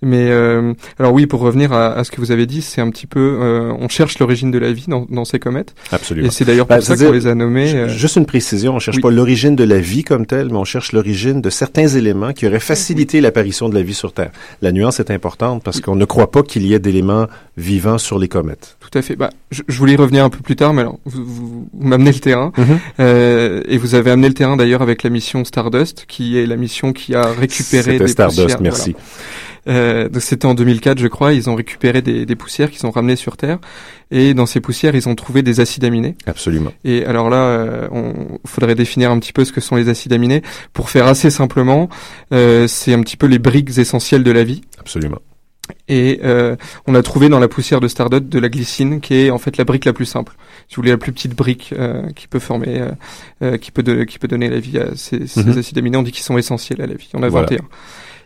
Mais 0.00 0.28
euh, 0.30 0.74
alors 1.00 1.12
oui, 1.12 1.26
pour 1.26 1.40
revenir 1.40 1.72
à, 1.72 1.92
à 1.92 2.04
ce 2.04 2.12
que 2.12 2.20
vous 2.20 2.30
avez 2.30 2.46
dit, 2.46 2.62
c'est 2.62 2.80
un 2.80 2.88
petit 2.90 3.06
peu, 3.08 3.38
euh, 3.40 3.72
on 3.80 3.88
cherche 3.88 4.20
l'origine 4.20 4.52
de 4.52 4.58
la 4.58 4.70
vie 4.72 4.84
dans, 4.86 5.06
dans 5.10 5.24
ces 5.24 5.40
comètes, 5.40 5.74
absolument 5.90 6.28
et 6.28 6.30
c'est 6.30 6.44
d'ailleurs 6.44 6.66
Bah, 6.66 6.76
pour 6.76 6.84
ça 6.84 6.88
c'est-à-dire, 6.94 7.08
qu'on 7.08 7.12
les 7.14 7.26
a 7.26 7.34
nommés. 7.34 7.74
euh, 7.74 7.88
Juste 7.88 8.14
une 8.14 8.24
précision, 8.26 8.76
on 8.76 8.78
cherche 8.78 8.98
oui. 8.98 9.02
pas 9.02 9.10
l'origine 9.10 9.56
de 9.56 9.64
la 9.64 9.80
vie 9.80 10.04
comme 10.04 10.24
telle, 10.24 10.46
mais 10.50 10.56
on 10.56 10.64
cherche 10.64 10.92
l'origine 10.92 11.40
de 11.42 11.50
certains 11.50 11.88
éléments 11.88 12.32
qui 12.32 12.46
auraient 12.46 12.60
facilité 12.60 13.20
l'apparition 13.20 13.68
de 13.68 13.74
la 13.74 13.82
vie 13.82 13.94
sur 13.94 14.12
Terre. 14.12 14.30
La 14.62 14.70
nuance 14.70 15.00
est 15.00 15.10
importante 15.10 15.64
parce 15.64 15.80
qu'on 15.80 15.96
ne 15.96 16.04
croit 16.04 16.30
pas 16.30 16.44
qu'il 16.44 16.64
y 16.64 16.74
ait 16.74 16.78
d'éléments 16.78 17.26
vivants 17.56 17.98
sur 17.98 18.20
les 18.20 18.28
comètes. 18.28 18.76
Tout 18.78 18.96
à 18.96 19.02
fait. 19.02 19.16
Bah, 19.16 19.30
je, 19.50 19.62
je 19.66 19.78
voulais 19.78 19.94
y 19.94 19.96
revenir 19.96 20.22
un 20.24 20.30
peu 20.30 20.38
plus 20.38 20.54
tard, 20.54 20.74
mais 20.74 20.82
alors 20.82 21.00
vous, 21.06 21.24
vous, 21.24 21.68
vous 21.72 21.88
m'amenez 21.88 22.12
le 22.12 22.20
terrain, 22.20 22.52
Mhm. 22.56 22.78
euh, 23.00 23.62
et 23.66 23.78
vous 23.78 23.96
avez 23.96 24.12
amené 24.12 24.28
le 24.28 24.34
terrain 24.34 24.56
d'ailleurs 24.56 24.82
avec 24.82 25.02
la 25.02 25.10
mission 25.10 25.44
Stardust, 25.44 26.04
qui 26.06 26.38
est 26.38 26.46
la 26.46 26.54
mission 26.56 26.92
qui 26.92 27.16
a 27.16 27.26
récupéré 27.32 27.82
C'était 27.94 27.98
des 27.98 28.08
Stardust, 28.08 28.42
poussières. 28.42 28.60
merci. 28.62 28.92
Voilà. 28.92 29.04
Euh, 29.68 30.08
donc 30.08 30.22
c'était 30.22 30.46
en 30.46 30.54
2004, 30.54 30.98
je 30.98 31.06
crois. 31.08 31.32
Ils 31.34 31.50
ont 31.50 31.54
récupéré 31.54 32.00
des, 32.02 32.24
des 32.26 32.36
poussières 32.36 32.70
qu'ils 32.70 32.86
ont 32.86 32.90
ramenées 32.90 33.16
sur 33.16 33.36
Terre, 33.36 33.58
et 34.10 34.32
dans 34.34 34.46
ces 34.46 34.60
poussières, 34.60 34.94
ils 34.94 35.08
ont 35.08 35.14
trouvé 35.14 35.42
des 35.42 35.60
acides 35.60 35.84
aminés. 35.84 36.14
Absolument. 36.26 36.72
Et 36.84 37.04
alors 37.04 37.28
là, 37.28 37.36
euh, 37.36 37.88
on 37.90 38.38
faudrait 38.46 38.74
définir 38.74 39.10
un 39.10 39.18
petit 39.18 39.32
peu 39.32 39.44
ce 39.44 39.52
que 39.52 39.60
sont 39.60 39.76
les 39.76 39.88
acides 39.88 40.12
aminés. 40.12 40.42
Pour 40.72 40.88
faire 40.90 41.06
assez 41.06 41.30
simplement, 41.30 41.88
euh, 42.32 42.66
c'est 42.66 42.94
un 42.94 43.00
petit 43.02 43.16
peu 43.16 43.26
les 43.26 43.38
briques 43.38 43.76
essentielles 43.78 44.24
de 44.24 44.30
la 44.32 44.44
vie. 44.44 44.62
Absolument. 44.80 45.18
Et 45.86 46.20
euh, 46.24 46.56
on 46.86 46.94
a 46.94 47.02
trouvé 47.02 47.28
dans 47.28 47.38
la 47.38 47.48
poussière 47.48 47.80
de 47.80 47.88
Stardust 47.88 48.24
de 48.24 48.38
la 48.38 48.48
glycine, 48.48 49.02
qui 49.02 49.14
est 49.16 49.30
en 49.30 49.36
fait 49.36 49.58
la 49.58 49.64
brique 49.64 49.84
la 49.84 49.92
plus 49.92 50.06
simple. 50.06 50.32
Si 50.68 50.76
vous 50.76 50.80
voulez, 50.82 50.92
la 50.92 50.96
plus 50.96 51.12
petite 51.12 51.34
brique 51.34 51.74
euh, 51.78 52.08
qui 52.16 52.26
peut 52.26 52.38
former, 52.38 52.80
euh, 52.80 52.88
euh, 53.42 53.56
qui 53.58 53.70
peut 53.70 53.82
de- 53.82 54.04
qui 54.04 54.18
peut 54.18 54.28
donner 54.28 54.48
la 54.48 54.60
vie 54.60 54.78
à 54.78 54.96
ces, 54.96 55.26
ces 55.26 55.44
Mhm. 55.44 55.58
acides 55.58 55.76
aminés. 55.76 55.98
On 55.98 56.02
dit 56.02 56.12
qu'ils 56.12 56.24
sont 56.24 56.38
essentiels 56.38 56.80
à 56.80 56.86
la 56.86 56.94
vie. 56.94 57.10
On 57.12 57.22
a 57.22 57.28
Voilà. 57.28 57.48
21. 57.50 57.64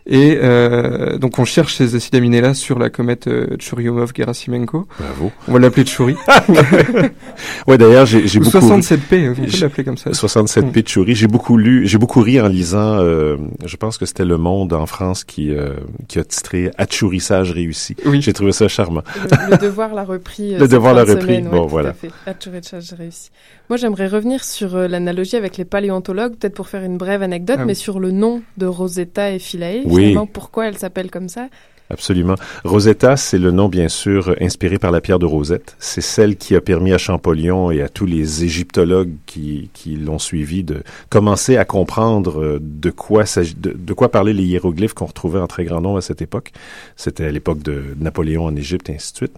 Et 0.05 0.37
euh, 0.41 1.17
donc 1.17 1.39
on 1.39 1.45
cherche 1.45 1.75
ces 1.75 1.95
acides 1.95 2.13
aminés 2.15 2.41
là 2.41 2.53
sur 2.53 2.77
la 2.77 2.89
comète 2.89 3.27
euh, 3.27 3.55
Churyumov-Gerasimenko. 3.57 4.85
Bravo. 4.99 5.31
On 5.47 5.53
va 5.53 5.59
l'appeler 5.59 5.85
Chury. 5.85 6.15
Ouais, 7.67 7.77
d'ailleurs, 7.77 8.05
j'ai 8.05 8.27
j'ai 8.27 8.39
Ou 8.39 8.43
beaucoup 8.43 8.57
67P, 8.57 9.31
on 9.31 9.33
peut 9.35 9.41
j'ai- 9.47 9.59
l'appeler 9.61 9.83
comme 9.83 9.97
ça. 9.97 10.13
67 10.13 10.65
Mm. 10.65 10.71
Pichuri. 10.71 11.15
J'ai 11.15 11.27
beaucoup 11.27 11.57
lu, 11.57 11.87
j'ai 11.87 11.97
beaucoup 11.97 12.21
ri 12.21 12.39
en 12.41 12.47
lisant. 12.47 12.99
euh, 12.99 13.37
je 13.65 13.75
pense 13.77 13.97
que 13.97 14.05
c'était 14.05 14.25
Le 14.25 14.37
Monde 14.37 14.73
en 14.73 14.85
France 14.85 15.23
qui 15.23 15.51
euh, 15.53 15.73
qui 16.07 16.19
a 16.19 16.23
titré 16.23 16.71
Atchourissage 16.77 17.51
réussi. 17.51 17.95
Oui. 18.05 18.21
J'ai 18.21 18.33
trouvé 18.33 18.51
ça 18.51 18.67
charmant. 18.67 19.03
Le, 19.31 19.51
le 19.51 19.57
devoir 19.57 19.93
l'a 19.93 20.03
repris. 20.03 20.55
euh, 20.55 20.59
Le 20.59 20.67
devoir 20.67 20.93
l'a 20.93 21.03
repris, 21.03 21.37
semaine, 21.37 21.49
bon, 21.49 21.63
ouais, 21.63 21.67
voilà. 21.69 21.95
j'ai 22.25 22.95
réussi. 22.95 23.29
Moi, 23.69 23.77
j'aimerais 23.77 24.07
revenir 24.07 24.43
sur 24.43 24.75
euh, 24.75 24.87
l'analogie 24.87 25.35
avec 25.37 25.57
les 25.57 25.65
paléontologues, 25.65 26.35
peut-être 26.35 26.53
pour 26.53 26.67
faire 26.67 26.83
une 26.83 26.97
brève 26.97 27.23
anecdote, 27.23 27.55
Ah 27.59 27.61
oui. 27.61 27.67
mais 27.67 27.73
sur 27.75 27.99
le 27.99 28.11
nom 28.11 28.41
de 28.57 28.65
Rosetta 28.65 29.31
et 29.31 29.39
Philae. 29.39 29.81
Oui. 29.85 29.92
Finalement, 30.01 30.27
pourquoi 30.27 30.67
elle 30.67 30.77
s'appelle 30.77 31.11
comme 31.11 31.29
ça 31.29 31.47
Absolument. 31.89 32.35
Rosetta, 32.63 33.17
c'est 33.17 33.37
le 33.37 33.51
nom, 33.51 33.67
bien 33.69 33.87
sûr, 33.87 34.35
inspiré 34.41 34.79
par 34.79 34.91
la 34.91 35.01
pierre 35.01 35.19
de 35.19 35.25
Rosette. 35.25 35.75
C'est 35.79 36.01
celle 36.01 36.37
qui 36.37 36.55
a 36.55 36.61
permis 36.61 36.93
à 36.93 36.97
Champollion 36.97 37.71
et 37.71 37.81
à 37.81 37.89
tous 37.89 38.05
les 38.05 38.43
égyptologues 38.43 39.13
qui, 39.25 39.69
qui 39.73 39.95
l'ont 39.97 40.17
suivi 40.17 40.63
de 40.63 40.83
commencer 41.09 41.57
à 41.57 41.65
comprendre 41.65 42.41
euh, 42.41 42.59
de 42.61 42.89
quoi, 42.89 43.23
de, 43.25 43.73
de 43.73 43.93
quoi 43.93 44.09
parlaient 44.09 44.33
les 44.33 44.43
hiéroglyphes 44.43 44.93
qu'on 44.93 45.05
retrouvait 45.05 45.39
en 45.39 45.47
très 45.47 45.65
grand 45.65 45.81
nombre 45.81 45.97
à 45.97 46.01
cette 46.01 46.21
époque. 46.21 46.51
C'était 46.95 47.25
à 47.25 47.31
l'époque 47.31 47.61
de 47.61 47.83
Napoléon 47.99 48.45
en 48.45 48.55
Égypte 48.55 48.89
et 48.89 48.95
ainsi 48.95 49.11
de 49.11 49.17
suite. 49.17 49.33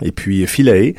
Et 0.00 0.10
puis 0.10 0.46
Philae, 0.46 0.94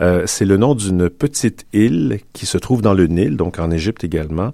euh, 0.00 0.22
c'est 0.26 0.44
le 0.44 0.56
nom 0.56 0.74
d'une 0.74 1.10
petite 1.10 1.66
île 1.72 2.20
qui 2.32 2.46
se 2.46 2.58
trouve 2.58 2.82
dans 2.82 2.94
le 2.94 3.06
Nil, 3.06 3.36
donc 3.36 3.58
en 3.58 3.70
Égypte 3.70 4.04
également, 4.04 4.52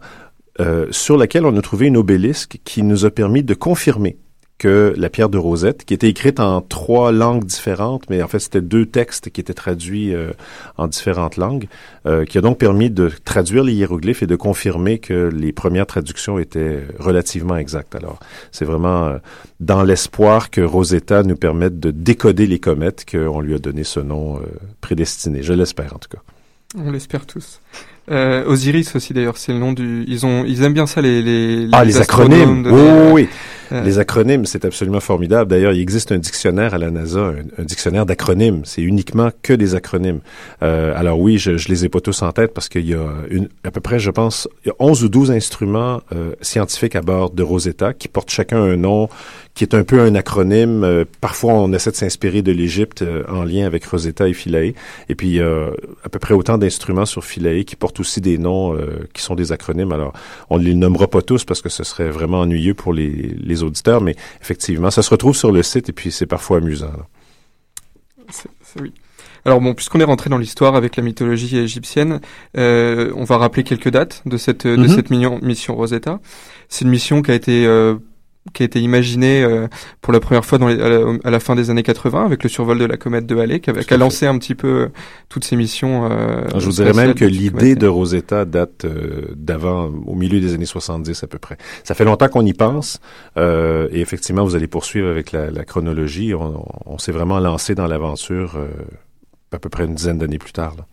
euh, 0.61 0.87
sur 0.90 1.16
laquelle 1.16 1.46
on 1.46 1.56
a 1.56 1.62
trouvé 1.62 1.87
une 1.87 1.96
obélisque 1.96 2.58
qui 2.64 2.82
nous 2.82 3.04
a 3.04 3.11
permis 3.11 3.42
de 3.42 3.54
confirmer 3.54 4.18
que 4.58 4.94
la 4.96 5.11
pierre 5.11 5.28
de 5.28 5.38
Rosette, 5.38 5.84
qui 5.84 5.94
était 5.94 6.08
écrite 6.08 6.38
en 6.38 6.61
trois 6.62 7.12
langues 7.12 7.44
différentes, 7.44 8.08
mais 8.08 8.23
en 8.23 8.28
fait 8.28 8.38
c'était 8.38 8.61
deux 8.61 8.87
textes 8.87 9.30
qui 9.30 9.40
étaient 9.40 9.54
traduits 9.54 10.14
euh, 10.14 10.30
en 10.76 10.87
différentes 10.87 11.37
langues, 11.37 11.66
euh, 12.06 12.25
qui 12.25 12.38
a 12.38 12.40
donc 12.40 12.58
permis 12.58 12.88
de 12.88 13.11
traduire 13.25 13.64
les 13.64 13.75
hiéroglyphes 13.75 14.23
et 14.23 14.26
de 14.26 14.37
confirmer 14.37 14.99
que 14.99 15.28
les 15.28 15.52
premières 15.52 15.87
traductions 15.87 16.38
étaient 16.38 16.84
relativement 16.99 17.56
exactes. 17.56 17.94
Alors 17.94 18.18
c'est 18.52 18.64
vraiment 18.64 19.06
euh, 19.06 19.18
dans 19.61 19.82
l'espoir 19.82 20.50
que 20.50 20.61
Rosetta 20.61 21.25
nous 21.25 21.37
permette 21.37 21.80
de 21.80 21.90
décoder 21.90 22.46
les 22.46 22.61
comètes 22.61 23.04
qu'on 23.11 23.40
lui 23.40 23.54
a 23.54 23.58
donné 23.58 23.82
ce 23.82 24.00
nom 24.00 24.37
euh, 24.37 24.40
prédestiné. 24.80 25.42
Je 25.42 25.52
l'espère 25.52 25.94
en 25.94 25.99
tout 25.99 26.08
cas. 26.08 26.23
On 26.76 26.90
l'espère 26.90 27.26
tous. 27.26 27.61
Euh, 28.11 28.44
Osiris 28.46 28.94
aussi 28.96 29.14
d'ailleurs, 29.14 29.37
c'est 29.38 29.52
le 29.52 29.58
nom 29.58 29.73
du. 29.73 30.04
Ils 30.06 30.26
ont, 30.26 30.44
ils 30.46 30.62
aiment 30.62 30.75
bien 30.75 30.87
ça 30.87 31.00
les 31.00 31.23
les. 31.23 31.68
Ah, 31.73 31.84
les 31.84 31.96
acronymes! 32.00 32.62
de- 32.62 32.70
Oui, 32.70 33.12
oui. 33.12 33.28
Les 33.83 33.99
acronymes, 33.99 34.47
c'est 34.47 34.64
absolument 34.64 35.00
formidable. 35.00 35.50
D'ailleurs, 35.50 35.73
il 35.73 35.81
existe 35.81 36.12
un 36.12 36.19
dictionnaire 36.19 36.75
à 36.75 36.78
la 36.78 36.90
NASA, 36.90 37.33
un, 37.59 37.64
dictionnaire 37.64 38.07
d'acronymes. 38.07 38.62
C'est 38.64 38.83
uniquement 38.83 39.31
que 39.43 39.52
des 39.52 39.75
acronymes. 39.75 40.21
Euh, 40.62 40.93
alors 40.97 41.19
oui, 41.19 41.38
je, 41.38 41.57
je 41.57 41.69
les 41.69 41.85
ai 41.85 41.88
pas 41.88 42.00
tous 42.00 42.23
en 42.23 42.33
tête 42.33 42.54
parce 42.54 42.69
qu'il 42.69 42.88
y 42.88 42.95
a 42.95 43.07
une, 43.31 43.49
à 43.64 43.71
peu 43.71 43.81
près, 43.81 43.99
je 43.99 44.11
pense, 44.11 44.49
il 44.64 44.69
y 44.69 44.71
a 44.71 44.75
11 44.78 45.04
ou 45.04 45.09
12 45.09 45.31
instruments 45.31 46.00
euh, 46.12 46.35
scientifiques 46.40 46.97
à 46.97 47.02
bord 47.02 47.31
de 47.31 47.43
Rosetta 47.43 47.93
qui 47.95 48.09
portent 48.09 48.31
chacun 48.31 48.62
un 48.62 48.76
nom 48.76 49.09
qui 49.54 49.62
est 49.62 49.75
un 49.75 49.85
peu 49.85 50.00
un 50.00 50.14
acronyme. 50.14 50.83
Euh, 50.85 51.04
parfois, 51.21 51.54
on 51.54 51.73
essaie 51.73 51.93
de 51.93 51.97
s'inspirer 51.97 52.43
de 52.43 52.52
l'Égypte 52.52 53.02
euh, 53.02 53.23
en 53.28 53.45
lien 53.45 53.66
avec 53.66 53.85
Rosetta 53.85 54.28
et 54.28 54.33
Philae. 54.33 54.75
Et 55.09 55.14
puis, 55.14 55.28
il 55.28 55.35
y 55.35 55.40
a 55.40 55.71
à 56.02 56.09
peu 56.09 56.19
près 56.19 56.35
autant 56.35 56.59
d'instruments 56.59 57.07
sur 57.07 57.25
Philae 57.25 57.64
qui 57.64 57.76
portent 57.76 58.00
aussi 58.00 58.21
des 58.21 58.37
noms 58.37 58.75
euh, 58.75 59.09
qui 59.12 59.23
sont 59.23 59.37
des 59.37 59.52
acronymes. 59.52 59.93
Alors, 59.93 60.12
on 60.50 60.59
ne 60.59 60.64
les 60.64 60.75
nommera 60.75 61.07
pas 61.07 61.23
tous 61.23 61.45
parce 61.45 61.62
que 61.62 61.69
ce 61.69 61.85
serait 61.85 62.11
vraiment 62.11 62.40
ennuyeux 62.40 62.75
pour 62.75 62.93
les, 62.93 63.11
les 63.11 63.62
auditeurs, 63.64 64.00
mais 64.00 64.14
effectivement, 64.40 64.90
ça 64.90 65.02
se 65.02 65.11
retrouve 65.11 65.37
sur 65.37 65.52
le 65.52 65.62
site 65.62 65.88
et 65.88 65.92
puis 65.92 66.12
c'est 66.12 66.26
parfois 66.26 66.59
amusant. 66.59 66.92
oui. 68.80 68.92
Alors 69.47 69.61
bon, 69.61 69.75
puisqu'on 69.75 70.00
est 70.00 70.04
rentré 70.04 70.30
dans 70.30 70.38
l'histoire 70.38 70.75
avec 70.75 70.97
la 70.97 71.02
mythologie 71.02 71.59
égyptienne, 71.59 72.21
euh, 72.56 73.12
on 73.14 73.25
va 73.25 73.37
rappeler 73.37 73.62
quelques 73.62 73.90
dates 73.90 74.23
de 74.25 74.38
cette 74.38 74.66
de 74.66 74.76
Mhm. 74.76 74.88
cette 74.88 75.11
mission, 75.11 75.38
mission 75.42 75.76
Rosetta. 75.76 76.21
C'est 76.71 76.87
une 76.87 76.90
mission 76.90 77.21
qui 77.21 77.30
a 77.30 77.35
été 77.35 77.66
euh, 77.66 77.97
qui 78.52 78.62
a 78.62 78.66
été 78.66 78.80
imaginée 78.80 79.42
euh, 79.42 79.68
pour 80.02 80.12
la 80.12 80.20
première 80.20 80.44
fois 80.44 80.58
dans 80.58 80.68
les- 80.68 80.80
à, 80.80 80.88
la, 80.88 81.00
à 81.24 81.30
la 81.30 81.40
fin 81.40 81.54
des 81.56 81.70
années 81.70 81.82
80 81.82 82.26
avec 82.26 82.42
le 82.42 82.48
survol 82.50 82.78
de 82.78 82.84
la 82.84 82.96
comète 82.98 83.24
de 83.26 83.36
Halley, 83.36 83.60
qui, 83.60 83.72
Tout 83.72 83.80
qui 83.80 83.94
a 83.94 83.96
lancé 83.96 84.26
un 84.26 84.36
petit 84.38 84.54
peu 84.54 84.68
euh, 84.68 84.88
toutes 85.30 85.44
ces 85.44 85.56
missions. 85.56 86.10
Euh, 86.10 86.42
Je 86.58 86.66
vous 86.66 86.72
dirais 86.72 86.92
même 86.92 87.14
que 87.14 87.24
l'idée 87.24 87.74
de 87.74 87.86
Rosetta 87.86 88.44
date 88.44 88.84
d'avant, 89.34 89.90
au 90.06 90.14
milieu 90.14 90.40
des 90.40 90.52
années 90.54 90.66
70 90.66 91.22
à 91.24 91.26
peu 91.26 91.38
près. 91.38 91.56
Ça 91.84 91.94
fait 91.94 92.04
longtemps 92.04 92.28
qu'on 92.28 92.44
y 92.44 92.52
pense 92.52 93.00
euh, 93.38 93.88
et 93.90 94.00
effectivement, 94.00 94.44
vous 94.44 94.54
allez 94.56 94.66
poursuivre 94.68 95.08
avec 95.08 95.32
la, 95.32 95.50
la 95.50 95.64
chronologie. 95.64 96.34
On, 96.34 96.64
on 96.86 96.98
s'est 96.98 97.12
vraiment 97.12 97.40
lancé 97.40 97.74
dans 97.74 97.86
l'aventure 97.86 98.56
euh, 98.56 98.68
à 99.52 99.58
peu 99.58 99.68
près 99.70 99.84
une 99.84 99.94
dizaine 99.94 100.18
d'années 100.18 100.38
plus 100.38 100.52
tard. 100.52 100.74
là. 100.76 100.84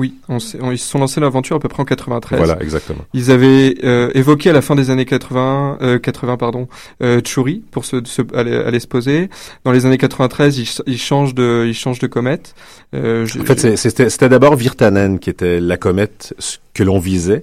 Oui, 0.00 0.14
on 0.30 0.38
on- 0.62 0.70
ils 0.72 0.78
se 0.78 0.88
sont 0.88 0.98
lancés 0.98 1.20
l'aventure 1.20 1.56
à 1.56 1.60
peu 1.60 1.68
près 1.68 1.82
en 1.82 1.84
93. 1.84 2.38
Voilà, 2.38 2.56
exactement. 2.62 3.00
Ils 3.12 3.30
avaient 3.30 3.74
euh, 3.84 4.10
évoqué 4.14 4.48
à 4.48 4.54
la 4.54 4.62
fin 4.62 4.74
des 4.74 4.88
années 4.88 5.04
80, 5.04 5.76
euh, 5.82 5.98
80 5.98 6.38
pardon, 6.38 6.68
euh, 7.02 7.20
Tchouri 7.20 7.62
pour 7.70 7.84
se, 7.84 8.02
se 8.04 8.22
aller, 8.34 8.54
aller 8.54 8.80
se 8.80 8.86
poser. 8.86 9.28
Dans 9.64 9.72
les 9.72 9.84
années 9.84 9.98
93, 9.98 10.58
ils, 10.58 10.68
ils 10.86 10.98
changent 10.98 11.34
de, 11.34 11.66
ils 11.68 11.74
changent 11.74 11.98
de 11.98 12.06
comète. 12.06 12.54
Euh, 12.94 13.26
En 13.40 13.44
fait, 13.44 13.76
c'était 13.76 14.28
d'abord 14.30 14.56
Virtanen 14.56 15.18
qui 15.18 15.28
était 15.28 15.60
la 15.60 15.76
comète 15.76 16.34
que 16.74 16.82
l'on 16.82 16.98
visait. 16.98 17.42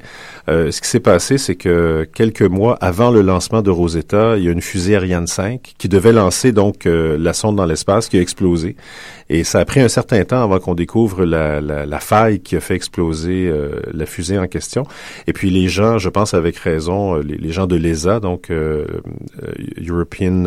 Euh, 0.50 0.72
ce 0.72 0.82
qui 0.82 0.88
s'est 0.88 1.00
passé, 1.02 1.38
c'est 1.38 1.56
que 1.56 2.08
quelques 2.14 2.42
mois 2.42 2.76
avant 2.80 3.12
le 3.12 3.22
lancement 3.22 3.62
de 3.62 3.70
Rosetta, 3.70 4.38
il 4.38 4.46
y 4.46 4.48
a 4.48 4.52
une 4.52 4.62
fusée 4.62 4.96
Ariane 4.96 5.28
5 5.28 5.74
qui 5.78 5.90
devait 5.90 6.14
lancer 6.14 6.52
donc 6.54 6.86
euh, 6.86 7.18
la 7.20 7.34
sonde 7.34 7.58
dans 7.58 7.66
l'espace 7.66 8.08
qui 8.08 8.18
a 8.18 8.22
explosé. 8.22 8.76
Et 9.30 9.44
ça 9.44 9.60
a 9.60 9.66
pris 9.66 9.82
un 9.82 9.90
certain 9.90 10.24
temps 10.24 10.42
avant 10.42 10.60
qu'on 10.60 10.74
découvre 10.76 11.26
la, 11.26 11.60
la, 11.60 11.86
la 11.86 12.00
faille 12.00 12.40
qui 12.40 12.56
a 12.56 12.62
fait 12.62 12.76
exploser 12.76 13.48
euh, 13.50 13.82
la 13.94 14.06
fusée 14.06 14.40
en 14.40 14.48
question. 14.48 14.84
Et 15.28 15.34
puis 15.34 15.50
les 15.50 15.68
gens, 15.68 15.98
je 15.98 16.08
pense 16.08 16.34
avec 16.34 16.56
raison, 16.58 17.18
euh, 17.18 17.22
les, 17.22 17.36
les 17.36 17.52
gens 17.52 17.68
de 17.68 17.76
l'ESA, 17.76 18.22
donc 18.22 18.50
euh, 18.50 18.86
euh, 19.44 19.52
European. 19.86 20.46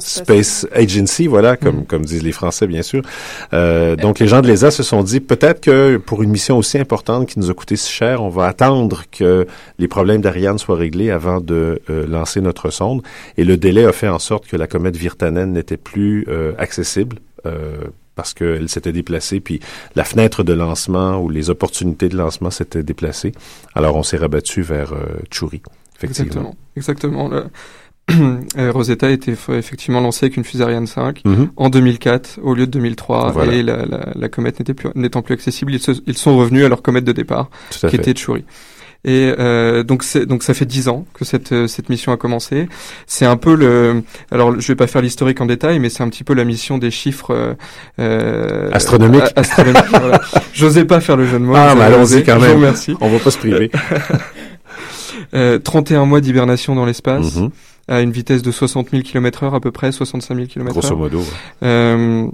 Space 0.00 0.66
Agency, 0.74 1.26
voilà, 1.28 1.56
comme, 1.56 1.76
Mhm. 1.78 1.86
comme 1.86 2.04
disent 2.04 2.22
les 2.22 2.32
Français, 2.32 2.66
bien 2.66 2.82
sûr. 2.82 3.02
Euh, 3.54 3.96
donc, 3.96 4.18
les 4.18 4.26
gens 4.28 4.42
de 4.42 4.46
l'ESA 4.48 4.70
se 4.70 4.82
sont 4.82 5.02
dit, 5.02 5.20
peut-être 5.20 5.60
que 5.60 5.96
pour 5.96 6.22
une 6.22 6.30
mission 6.30 6.58
aussi 6.58 6.78
importante 6.78 7.26
qui 7.26 7.38
nous 7.38 7.50
a 7.50 7.54
coûté 7.54 7.76
on 8.20 8.28
va 8.28 8.46
attendre 8.46 9.04
que 9.10 9.46
les 9.78 9.88
problèmes 9.88 10.20
d'Ariane 10.20 10.58
soient 10.58 10.76
réglés 10.76 11.10
avant 11.10 11.40
de 11.40 11.80
euh, 11.90 12.06
lancer 12.06 12.40
notre 12.40 12.70
sonde. 12.70 13.02
Et 13.36 13.44
le 13.44 13.56
délai 13.56 13.84
a 13.84 13.92
fait 13.92 14.08
en 14.08 14.18
sorte 14.18 14.46
que 14.46 14.56
la 14.56 14.66
comète 14.66 14.96
Virtanen 14.96 15.52
n'était 15.52 15.76
plus 15.76 16.24
euh, 16.28 16.52
accessible. 16.58 17.18
euh, 17.46 17.84
parce 18.14 18.34
qu'elle 18.34 18.68
s'était 18.68 18.90
déplacée, 18.90 19.38
puis 19.38 19.60
la 19.94 20.02
fenêtre 20.02 20.42
de 20.42 20.52
lancement 20.52 21.20
ou 21.22 21.30
les 21.30 21.50
opportunités 21.50 22.08
de 22.08 22.16
lancement 22.16 22.50
s'étaient 22.50 22.82
déplacées. 22.82 23.30
Alors, 23.76 23.94
on 23.94 24.02
s'est 24.02 24.16
rabattu 24.16 24.60
vers 24.60 24.92
Tchouri, 25.30 25.62
effectivement. 25.96 26.56
Exactement. 26.76 27.28
Exactement. 27.28 27.48
Rosetta 28.56 29.06
a 29.06 29.10
été 29.10 29.34
effectivement 29.50 30.00
lancé 30.00 30.26
avec 30.26 30.36
une 30.36 30.44
fusée 30.44 30.64
Ariane 30.64 30.86
5 30.86 31.22
Mhm. 31.24 31.48
en 31.56 31.68
2004 31.68 32.38
au 32.42 32.54
lieu 32.54 32.66
de 32.66 32.70
2003 32.72 33.32
Voilà. 33.32 33.52
et 33.52 33.62
la, 33.62 33.84
la, 33.86 34.08
la 34.14 34.28
comète 34.28 34.58
n'était 34.58 34.74
plus 34.74 34.88
n'étant 34.94 35.22
plus 35.22 35.34
accessible, 35.34 35.74
ils, 35.74 35.80
se- 35.80 35.92
ils 36.06 36.16
sont 36.16 36.36
revenus 36.36 36.64
à 36.64 36.68
leur 36.68 36.82
comète 36.82 37.04
de 37.04 37.12
départ 37.12 37.50
qui 37.70 37.78
fait. 37.80 37.94
était 37.94 38.12
Tchouri. 38.12 38.44
Et 39.04 39.32
euh, 39.38 39.84
donc 39.84 40.02
donc 40.26 40.42
ça 40.42 40.54
fait 40.54 40.64
dix 40.64 40.88
ans 40.88 41.06
que 41.14 41.24
cette 41.24 41.52
euh, 41.52 41.68
cette 41.68 41.88
mission 41.88 42.10
a 42.10 42.16
commencé. 42.16 42.68
C'est 43.06 43.26
un 43.26 43.36
peu 43.36 43.54
le 43.54 44.02
alors 44.32 44.58
je 44.60 44.66
vais 44.66 44.74
pas 44.74 44.88
faire 44.88 45.02
l'historique 45.02 45.40
en 45.40 45.46
détail, 45.46 45.78
mais 45.78 45.88
c'est 45.88 46.02
un 46.02 46.08
petit 46.08 46.24
peu 46.24 46.34
la 46.34 46.44
mission 46.44 46.78
des 46.78 46.90
chiffres 46.90 47.32
euh, 47.32 47.54
euh, 48.00 48.70
Astronomiques. 48.72 49.22
a- 49.36 49.40
astronomiques. 49.40 49.84
voilà. 49.90 50.20
J'osais 50.52 50.84
pas 50.84 51.00
faire 51.00 51.16
le 51.16 51.26
jeu 51.26 51.38
de 51.38 51.44
mots. 51.44 51.54
Ah, 51.54 51.74
mais 51.76 51.82
allons-y 51.84 52.24
quand 52.24 52.34
Je 52.34 52.38
vous 52.38 52.44
même. 52.46 52.56
remercie. 52.56 52.96
On 53.00 53.08
va 53.08 53.18
pas 53.20 53.30
se 53.30 53.38
priver. 53.38 53.70
Euh, 55.34 55.58
31 55.58 56.06
mois 56.06 56.20
d'hibernation 56.20 56.74
dans 56.74 56.86
l'espace 56.86 57.36
Mhm. 57.36 57.50
À 57.88 58.00
une 58.00 58.12
vitesse 58.12 58.42
de 58.42 58.50
60 58.52 58.90
000 58.90 59.02
km 59.02 59.44
heure 59.44 59.54
à 59.54 59.60
peu 59.60 59.70
près, 59.72 59.90
65 59.92 60.34
000 60.34 60.46
km 60.46 60.72
Grosso 60.72 60.96
modo. 60.96 61.20
ouais. 61.62 62.30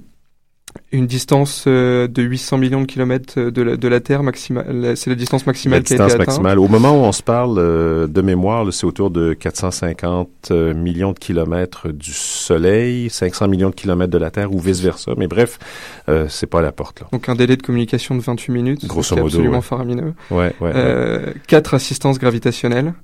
Euh, 0.77 0.81
une 0.93 1.07
distance 1.07 1.65
euh, 1.67 2.07
de 2.07 2.23
800 2.23 2.59
millions 2.59 2.81
de 2.81 2.87
kilomètres 2.87 3.41
de 3.41 3.63
la, 3.63 3.77
de 3.77 3.89
la 3.89 4.01
Terre 4.01 4.23
maximale. 4.23 4.97
C'est 4.97 5.11
la 5.11 5.17
distance 5.17 5.43
La 5.45 5.51
maximale 5.51 5.83
qui 5.83 5.95
a 5.95 5.97
été 5.97 6.05
distance 6.05 6.13
atteinte. 6.15 6.27
maximale. 6.29 6.59
Au 6.61 6.69
moment 6.69 6.93
où 6.93 7.05
on 7.05 7.11
se 7.13 7.23
parle 7.23 7.57
euh, 7.59 8.07
de 8.07 8.21
mémoire, 8.23 8.65
c'est 8.73 8.87
autour 8.87 9.11
de 9.11 9.33
450 9.35 10.29
euh, 10.51 10.75
millions 10.75 11.13
de 11.13 11.19
kilomètres 11.19 11.89
du 11.89 12.13
Soleil, 12.13 13.11
500 13.11 13.49
millions 13.49 13.71
de 13.71 13.75
kilomètres 13.75 14.13
de 14.13 14.19
la 14.19 14.31
Terre 14.31 14.53
ou 14.53 14.61
vice-versa. 14.61 15.13
Mais 15.17 15.27
bref, 15.27 15.59
euh, 16.09 16.27
c'est 16.29 16.47
pas 16.47 16.61
à 16.61 16.63
la 16.63 16.73
porte. 16.73 17.01
Là. 17.01 17.07
Donc 17.13 17.29
un 17.29 17.35
délai 17.35 17.57
de 17.57 17.63
communication 17.63 18.15
de 18.15 18.21
28 18.21 18.53
minutes, 18.53 18.87
Grosso 18.87 19.03
ce 19.03 19.15
qui 19.15 19.19
est 19.19 19.23
modo, 19.23 19.35
absolument 19.35 19.57
ouais. 19.57 19.63
faramineux. 19.63 20.15
Ouais, 20.31 20.37
ouais. 20.39 20.53
ouais. 20.61 20.73
Euh, 20.75 21.33
quatre 21.49 21.75
assistances 21.75 22.19
gravitationnelles, 22.19 22.95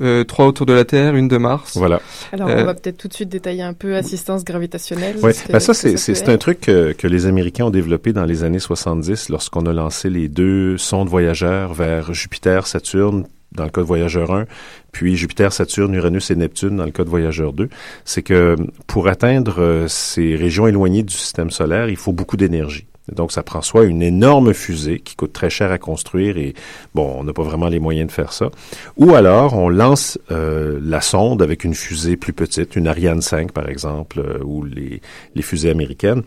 euh, 0.00 0.24
trois 0.24 0.46
autour 0.46 0.66
de 0.66 0.72
la 0.72 0.84
Terre, 0.84 1.16
une 1.16 1.28
de 1.28 1.36
Mars. 1.36 1.76
Voilà. 1.76 2.00
Alors, 2.32 2.48
Euh, 2.48 2.62
on 2.62 2.64
va 2.64 2.74
peut-être 2.74 2.98
tout 2.98 3.08
de 3.08 3.14
suite 3.14 3.28
détailler 3.28 3.62
un 3.62 3.72
peu 3.72 3.96
assistance 3.96 4.44
gravitationnelle. 4.44 5.16
Ouais. 5.22 5.32
Ben, 5.50 5.58
ça, 5.58 5.74
c'est 5.74 6.28
un 6.28 6.36
truc 6.38 6.60
que, 6.60 7.03
que 7.04 7.08
les 7.10 7.26
Américains 7.26 7.66
ont 7.66 7.70
développé 7.70 8.14
dans 8.14 8.24
les 8.24 8.44
années 8.44 8.58
70 8.58 9.28
lorsqu'on 9.28 9.66
a 9.66 9.74
lancé 9.74 10.08
les 10.08 10.30
deux 10.30 10.78
sondes 10.78 11.10
voyageurs 11.10 11.74
vers 11.74 12.14
Jupiter, 12.14 12.66
Saturne, 12.66 13.26
dans 13.52 13.64
le 13.64 13.68
cas 13.68 13.82
de 13.82 13.86
Voyageur 13.86 14.32
1, 14.32 14.46
puis 14.90 15.14
Jupiter, 15.14 15.52
Saturne, 15.52 15.92
Uranus 15.92 16.30
et 16.30 16.34
Neptune 16.34 16.76
dans 16.76 16.86
le 16.86 16.92
cas 16.92 17.04
de 17.04 17.10
Voyageur 17.10 17.52
2. 17.52 17.68
C'est 18.06 18.22
que 18.22 18.56
pour 18.86 19.08
atteindre 19.08 19.60
euh, 19.60 19.86
ces 19.86 20.34
régions 20.34 20.66
éloignées 20.66 21.02
du 21.02 21.12
système 21.12 21.50
solaire, 21.50 21.90
il 21.90 21.96
faut 21.96 22.14
beaucoup 22.14 22.38
d'énergie. 22.38 22.86
Donc, 23.12 23.32
ça 23.32 23.42
prend 23.42 23.60
soit 23.60 23.84
une 23.84 24.02
énorme 24.02 24.54
fusée 24.54 24.98
qui 24.98 25.14
coûte 25.14 25.32
très 25.32 25.50
cher 25.50 25.70
à 25.70 25.78
construire 25.78 26.38
et, 26.38 26.54
bon, 26.94 27.16
on 27.18 27.24
n'a 27.24 27.32
pas 27.32 27.42
vraiment 27.42 27.68
les 27.68 27.78
moyens 27.78 28.08
de 28.08 28.12
faire 28.12 28.32
ça, 28.32 28.50
ou 28.96 29.14
alors 29.14 29.54
on 29.54 29.68
lance 29.68 30.18
euh, 30.30 30.78
la 30.82 31.02
sonde 31.02 31.42
avec 31.42 31.64
une 31.64 31.74
fusée 31.74 32.16
plus 32.16 32.32
petite, 32.32 32.76
une 32.76 32.88
Ariane 32.88 33.20
5 33.20 33.52
par 33.52 33.68
exemple, 33.68 34.20
euh, 34.20 34.42
ou 34.42 34.64
les, 34.64 35.02
les 35.34 35.42
fusées 35.42 35.70
américaines, 35.70 36.22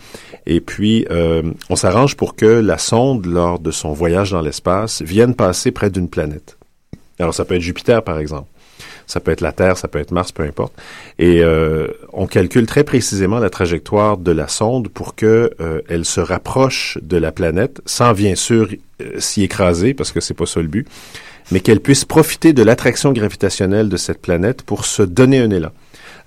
et 0.46 0.62
puis 0.62 1.08
euh, 1.10 1.52
on 1.70 1.76
s'arrange 1.76 2.16
pour 2.16 2.36
que 2.36 2.46
la 2.46 2.78
sonde, 2.78 3.26
lors 3.26 3.60
de 3.60 3.72
son 3.72 3.94
voyage 3.94 4.32
dans 4.32 4.42
l'espace, 4.42 5.02
vienne 5.02 5.34
passer 5.34 5.72
près 5.72 5.90
d'une 5.90 6.10
planète. 6.10 6.58
Alors, 7.20 7.34
ça 7.34 7.46
peut 7.46 7.56
être 7.56 7.62
Jupiter, 7.62 8.04
par 8.04 8.20
exemple. 8.20 8.48
Ça 9.08 9.22
peut 9.22 9.32
être 9.32 9.42
la 9.42 9.54
Terre, 9.54 9.78
ça 9.78 9.88
peut 9.88 10.00
être 10.00 10.12
Mars, 10.12 10.34
peu 10.34 10.44
importe. 10.44 10.74
Et 11.18 11.42
euh, 11.42 11.88
on 12.12 12.28
calcule 12.28 12.66
très 12.66 12.84
précisément 12.84 13.40
la 13.40 13.50
trajectoire 13.50 14.18
de 14.18 14.32
la 14.32 14.50
sonde 14.50 14.90
pour 14.90 15.16
que 15.16 15.52
euh, 15.62 15.82
elle 15.88 16.04
se 16.04 16.20
rapproche 16.20 16.98
de 17.02 17.16
la 17.18 17.32
planète, 17.32 17.82
sans 17.86 18.14
bien 18.14 18.36
sûr 18.36 18.70
euh, 19.02 19.20
s'y 19.20 19.44
écraser, 19.44 19.94
parce 19.94 20.12
que 20.12 20.20
c'est 20.20 20.34
pas 20.34 20.46
ça 20.46 20.62
le 20.62 20.68
but, 20.68 20.88
mais 21.52 21.62
qu'elle 21.62 21.80
puisse 21.80 22.04
profiter 22.04 22.52
de 22.52 22.62
l'attraction 22.64 23.14
gravitationnelle 23.14 23.88
de 23.88 23.98
cette 23.98 24.22
planète 24.22 24.64
pour 24.64 24.86
se 24.86 25.04
donner 25.04 25.40
un 25.40 25.52
élan. 25.52 25.72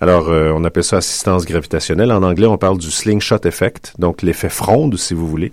Alors, 0.02 0.30
euh, 0.30 0.50
on 0.54 0.64
appelle 0.64 0.82
ça 0.84 0.96
assistance 0.96 1.44
gravitationnelle. 1.44 2.10
En 2.10 2.22
anglais, 2.22 2.46
on 2.46 2.56
parle 2.56 2.78
du 2.78 2.90
slingshot 2.90 3.40
effect, 3.44 3.92
donc 3.98 4.22
l'effet 4.22 4.48
fronde, 4.48 4.96
si 4.96 5.12
vous 5.12 5.28
voulez. 5.28 5.52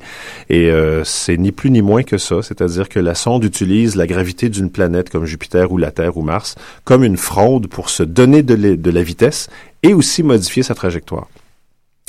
Et 0.49 0.71
euh, 0.71 1.03
c'est 1.03 1.35
ni 1.37 1.51
plus 1.51 1.69
ni 1.69 1.81
moins 1.81 2.03
que 2.03 2.17
ça, 2.17 2.41
c'est-à-dire 2.41 2.87
que 2.87 2.99
la 2.99 3.13
sonde 3.13 3.43
utilise 3.43 3.95
la 3.97 4.07
gravité 4.07 4.47
d'une 4.47 4.69
planète 4.71 5.09
comme 5.09 5.25
Jupiter 5.25 5.69
ou 5.71 5.77
la 5.77 5.91
Terre 5.91 6.15
ou 6.15 6.21
Mars 6.21 6.55
comme 6.85 7.03
une 7.03 7.17
fronde 7.17 7.67
pour 7.67 7.89
se 7.89 8.03
donner 8.03 8.41
de, 8.41 8.53
la- 8.55 8.75
de 8.77 8.91
la 8.91 9.03
vitesse 9.03 9.49
et 9.83 9.93
aussi 9.93 10.23
modifier 10.23 10.63
sa 10.63 10.75
trajectoire. 10.75 11.27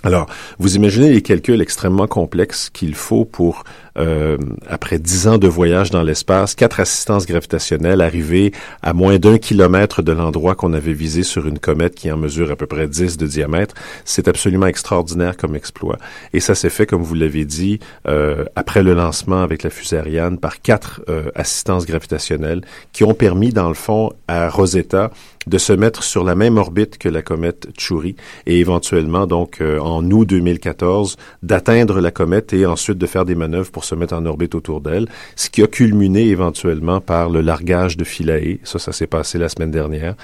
Alors, 0.05 0.29
vous 0.61 0.77
imaginez 0.77 1.11
les 1.11 1.23
calculs 1.23 1.61
extrêmement 1.61 2.07
complexes 2.07 2.71
qu'il 2.71 2.95
faut 2.95 3.25
pour, 3.25 3.65
euh, 3.99 4.37
après 4.69 4.99
dix 4.99 5.27
ans 5.27 5.39
de 5.39 5.49
voyage 5.49 5.91
dans 5.91 6.03
l'espace, 6.03 6.55
quatre 6.55 6.81
assistances 6.81 7.27
gravitationnelles, 7.27 8.01
arriver 8.01 8.53
à 8.83 8.93
moins 8.93 9.19
d'un 9.19 9.39
kilomètre 9.39 10.03
de 10.03 10.13
l'endroit 10.13 10.55
qu'on 10.55 10.73
avait 10.73 10.93
visé 10.93 11.23
sur 11.23 11.47
une 11.47 11.59
comète 11.59 11.95
qui 11.95 12.11
en 12.11 12.17
mesure 12.17 12.51
à 12.51 12.57
peu 12.57 12.67
près 12.67 12.87
10 12.87 13.17
de 13.17 13.27
diamètre. 13.27 13.75
C'est 14.05 14.29
absolument 14.29 14.67
extraordinaire 14.67 15.37
comme 15.37 15.55
exploit. 15.55 15.99
Et 16.33 16.41
ça 16.41 16.55
s'est 16.55 16.71
fait, 16.71 16.87
comme 16.87 17.03
vous 17.03 17.15
l'avez 17.15 17.45
dit, 17.45 17.81
euh, 18.07 18.45
après 18.57 18.83
le 18.83 18.95
lancement 18.95 19.43
avec 19.43 19.63
la 19.63 19.71
fusée 19.71 19.99
Ariane 19.99 20.39
par 20.39 20.61
quatre 20.61 21.03
euh, 21.09 21.31
assistances 21.35 21.87
gravitationnelles 21.87 22.63
qui 22.93 23.05
ont 23.05 23.15
permis, 23.15 23.53
dans 23.53 23.69
le 23.69 23.75
fond, 23.75 24.13
à 24.29 24.49
Rosetta 24.49 25.11
de 25.49 25.59
se 25.59 25.73
mettre 25.73 26.03
sur 26.03 26.25
la 26.25 26.35
même 26.35 26.59
orbite 26.59 26.99
que 26.99 27.09
la 27.09 27.23
comète 27.23 27.69
Chury 27.79 28.17
et 28.47 28.61
éventuellement, 28.61 29.27
donc, 29.27 29.61
euh, 29.61 29.79
en 29.79 30.09
août 30.11 30.27
2014, 30.29 31.17
d'atteindre 31.43 32.01
la 32.01 32.11
comète 32.11 32.53
et 32.53 32.67
ensuite 32.67 32.99
de 32.99 33.07
faire 33.07 33.25
des 33.25 33.35
manœuvres 33.35 33.71
pour 33.71 33.85
se 33.89 33.95
mettre 33.95 34.15
en 34.15 34.25
orbite 34.27 34.55
autour 34.55 34.81
d'elle, 34.81 35.07
ce 35.37 35.51
qui 35.51 35.63
a 35.63 35.67
culminé 35.67 36.27
éventuellement 36.29 37.01
par 37.01 37.31
le 37.31 37.41
largage 37.41 37.97
de 37.97 38.05
Philae. 38.05 38.59
Ça, 38.65 38.79
ça 38.79 38.93
s'est 38.93 39.07
passé 39.07 39.39
la 39.39 39.49
semaine 39.49 39.71
dernière. 39.71 40.15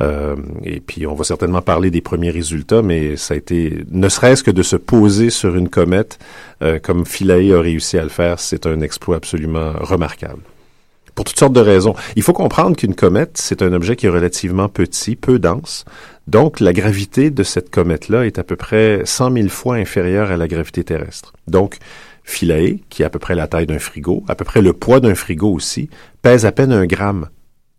Euh, 0.00 0.36
et 0.64 0.80
puis, 0.80 1.06
on 1.06 1.14
va 1.14 1.24
certainement 1.24 1.62
parler 1.62 1.90
des 1.90 2.00
premiers 2.00 2.30
résultats, 2.30 2.82
mais 2.82 3.16
ça 3.16 3.34
a 3.34 3.36
été, 3.36 3.84
ne 3.90 4.08
serait-ce 4.08 4.42
que 4.42 4.50
de 4.50 4.62
se 4.62 4.76
poser 4.76 5.30
sur 5.30 5.56
une 5.56 5.68
comète, 5.68 6.18
euh, 6.62 6.78
comme 6.78 7.06
Philae 7.06 7.54
a 7.54 7.60
réussi 7.60 7.98
à 7.98 8.02
le 8.02 8.08
faire, 8.08 8.40
c'est 8.40 8.66
un 8.66 8.80
exploit 8.80 9.16
absolument 9.16 9.72
remarquable 9.80 10.42
pour 11.14 11.24
toutes 11.24 11.38
sortes 11.38 11.52
de 11.52 11.60
raisons. 11.60 11.94
Il 12.16 12.22
faut 12.22 12.32
comprendre 12.32 12.76
qu'une 12.76 12.94
comète, 12.94 13.38
c'est 13.38 13.62
un 13.62 13.72
objet 13.72 13.96
qui 13.96 14.06
est 14.06 14.10
relativement 14.10 14.68
petit, 14.68 15.16
peu 15.16 15.38
dense. 15.38 15.84
Donc, 16.26 16.60
la 16.60 16.72
gravité 16.72 17.30
de 17.30 17.42
cette 17.42 17.70
comète-là 17.70 18.26
est 18.26 18.38
à 18.38 18.44
peu 18.44 18.56
près 18.56 19.02
100 19.04 19.32
000 19.32 19.48
fois 19.48 19.76
inférieure 19.76 20.30
à 20.30 20.36
la 20.36 20.48
gravité 20.48 20.82
terrestre. 20.82 21.32
Donc, 21.46 21.78
Philae, 22.24 22.80
qui 22.88 23.02
est 23.02 23.06
à 23.06 23.10
peu 23.10 23.18
près 23.18 23.34
la 23.34 23.46
taille 23.46 23.66
d'un 23.66 23.78
frigo, 23.78 24.24
à 24.26 24.34
peu 24.34 24.44
près 24.44 24.62
le 24.62 24.72
poids 24.72 24.98
d'un 24.98 25.14
frigo 25.14 25.52
aussi, 25.52 25.88
pèse 26.22 26.46
à 26.46 26.52
peine 26.52 26.72
un 26.72 26.86
gramme 26.86 27.28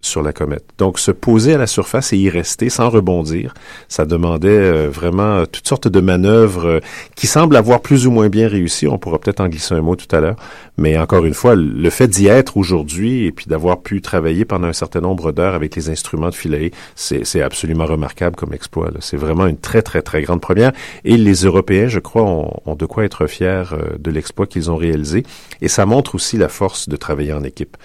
sur 0.05 0.21
la 0.21 0.33
comète. 0.33 0.63
Donc, 0.77 0.99
se 0.99 1.11
poser 1.11 1.53
à 1.53 1.57
la 1.57 1.67
surface 1.67 2.13
et 2.13 2.17
y 2.17 2.29
rester 2.29 2.69
sans 2.69 2.89
rebondir, 2.89 3.53
ça 3.87 4.05
demandait 4.05 4.49
euh, 4.49 4.89
vraiment 4.89 5.45
toutes 5.45 5.67
sortes 5.67 5.87
de 5.87 5.99
manœuvres 5.99 6.65
euh, 6.65 6.79
qui 7.15 7.27
semblent 7.27 7.55
avoir 7.55 7.81
plus 7.81 8.07
ou 8.07 8.11
moins 8.11 8.29
bien 8.29 8.47
réussi. 8.47 8.87
On 8.87 8.97
pourra 8.97 9.19
peut-être 9.19 9.41
en 9.41 9.47
glisser 9.47 9.75
un 9.75 9.81
mot 9.81 9.95
tout 9.95 10.13
à 10.15 10.19
l'heure. 10.19 10.35
Mais 10.77 10.97
encore 10.97 11.25
une 11.25 11.33
fois, 11.33 11.55
le 11.55 11.89
fait 11.89 12.07
d'y 12.07 12.27
être 12.27 12.57
aujourd'hui 12.57 13.25
et 13.25 13.31
puis 13.31 13.45
d'avoir 13.47 13.81
pu 13.81 14.01
travailler 14.01 14.45
pendant 14.45 14.67
un 14.67 14.73
certain 14.73 15.01
nombre 15.01 15.31
d'heures 15.31 15.55
avec 15.55 15.75
les 15.75 15.89
instruments 15.89 16.29
de 16.29 16.35
Philae, 16.35 16.71
c'est 16.95 17.41
absolument 17.41 17.85
remarquable 17.85 18.35
comme 18.35 18.53
exploit. 18.53 18.91
C'est 18.99 19.17
vraiment 19.17 19.47
une 19.47 19.57
très, 19.57 19.81
très, 19.81 20.01
très 20.01 20.21
grande 20.21 20.41
première. 20.41 20.71
Et 21.03 21.17
les 21.17 21.45
Européens, 21.45 21.87
je 21.87 21.99
crois, 21.99 22.23
ont, 22.23 22.75
de 22.75 22.85
quoi 22.85 23.05
être 23.05 23.27
fiers 23.27 23.63
euh, 23.71 23.97
de 23.99 24.11
l'exploit 24.11 24.47
qu'ils 24.47 24.69
ont 24.69 24.75
réalisé. 24.75 25.23
Et 25.61 25.67
ça 25.67 25.85
montre 25.85 26.15
aussi 26.15 26.37
la 26.37 26.49
force 26.49 26.89
de 26.89 26.95
travailler 26.97 27.33
en 27.33 27.43
équipe. 27.43 27.77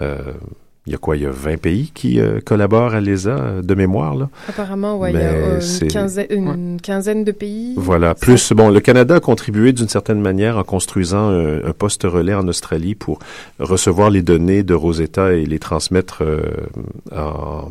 Euh, 0.00 0.18
il 0.88 0.92
y 0.92 0.94
a 0.94 0.98
quoi? 0.98 1.16
Il 1.16 1.22
y 1.22 1.26
a 1.26 1.30
20 1.30 1.58
pays 1.58 1.90
qui 1.92 2.18
euh, 2.18 2.40
collaborent 2.40 2.94
à 2.94 3.00
l'ESA 3.00 3.30
euh, 3.30 3.62
de 3.62 3.74
mémoire, 3.74 4.14
là. 4.14 4.30
Apparemment, 4.48 4.98
ouais, 4.98 5.12
il 5.12 5.18
y 5.18 5.22
a 5.22 5.28
euh, 5.28 5.60
une, 5.60 5.88
quinzaine, 5.88 6.26
une 6.30 6.80
quinzaine, 6.80 7.24
de 7.24 7.32
pays. 7.32 7.74
Voilà. 7.76 8.14
Plus, 8.14 8.52
bon, 8.52 8.70
le 8.70 8.80
Canada 8.80 9.16
a 9.16 9.20
contribué 9.20 9.72
d'une 9.72 9.88
certaine 9.88 10.20
manière 10.20 10.56
en 10.56 10.64
construisant 10.64 11.28
un, 11.28 11.62
un, 11.62 11.72
poste 11.72 12.04
relais 12.04 12.32
en 12.32 12.48
Australie 12.48 12.94
pour 12.94 13.18
recevoir 13.58 14.08
les 14.08 14.22
données 14.22 14.62
de 14.62 14.72
Rosetta 14.72 15.32
et 15.34 15.44
les 15.44 15.58
transmettre 15.58 16.22
en 17.14 17.70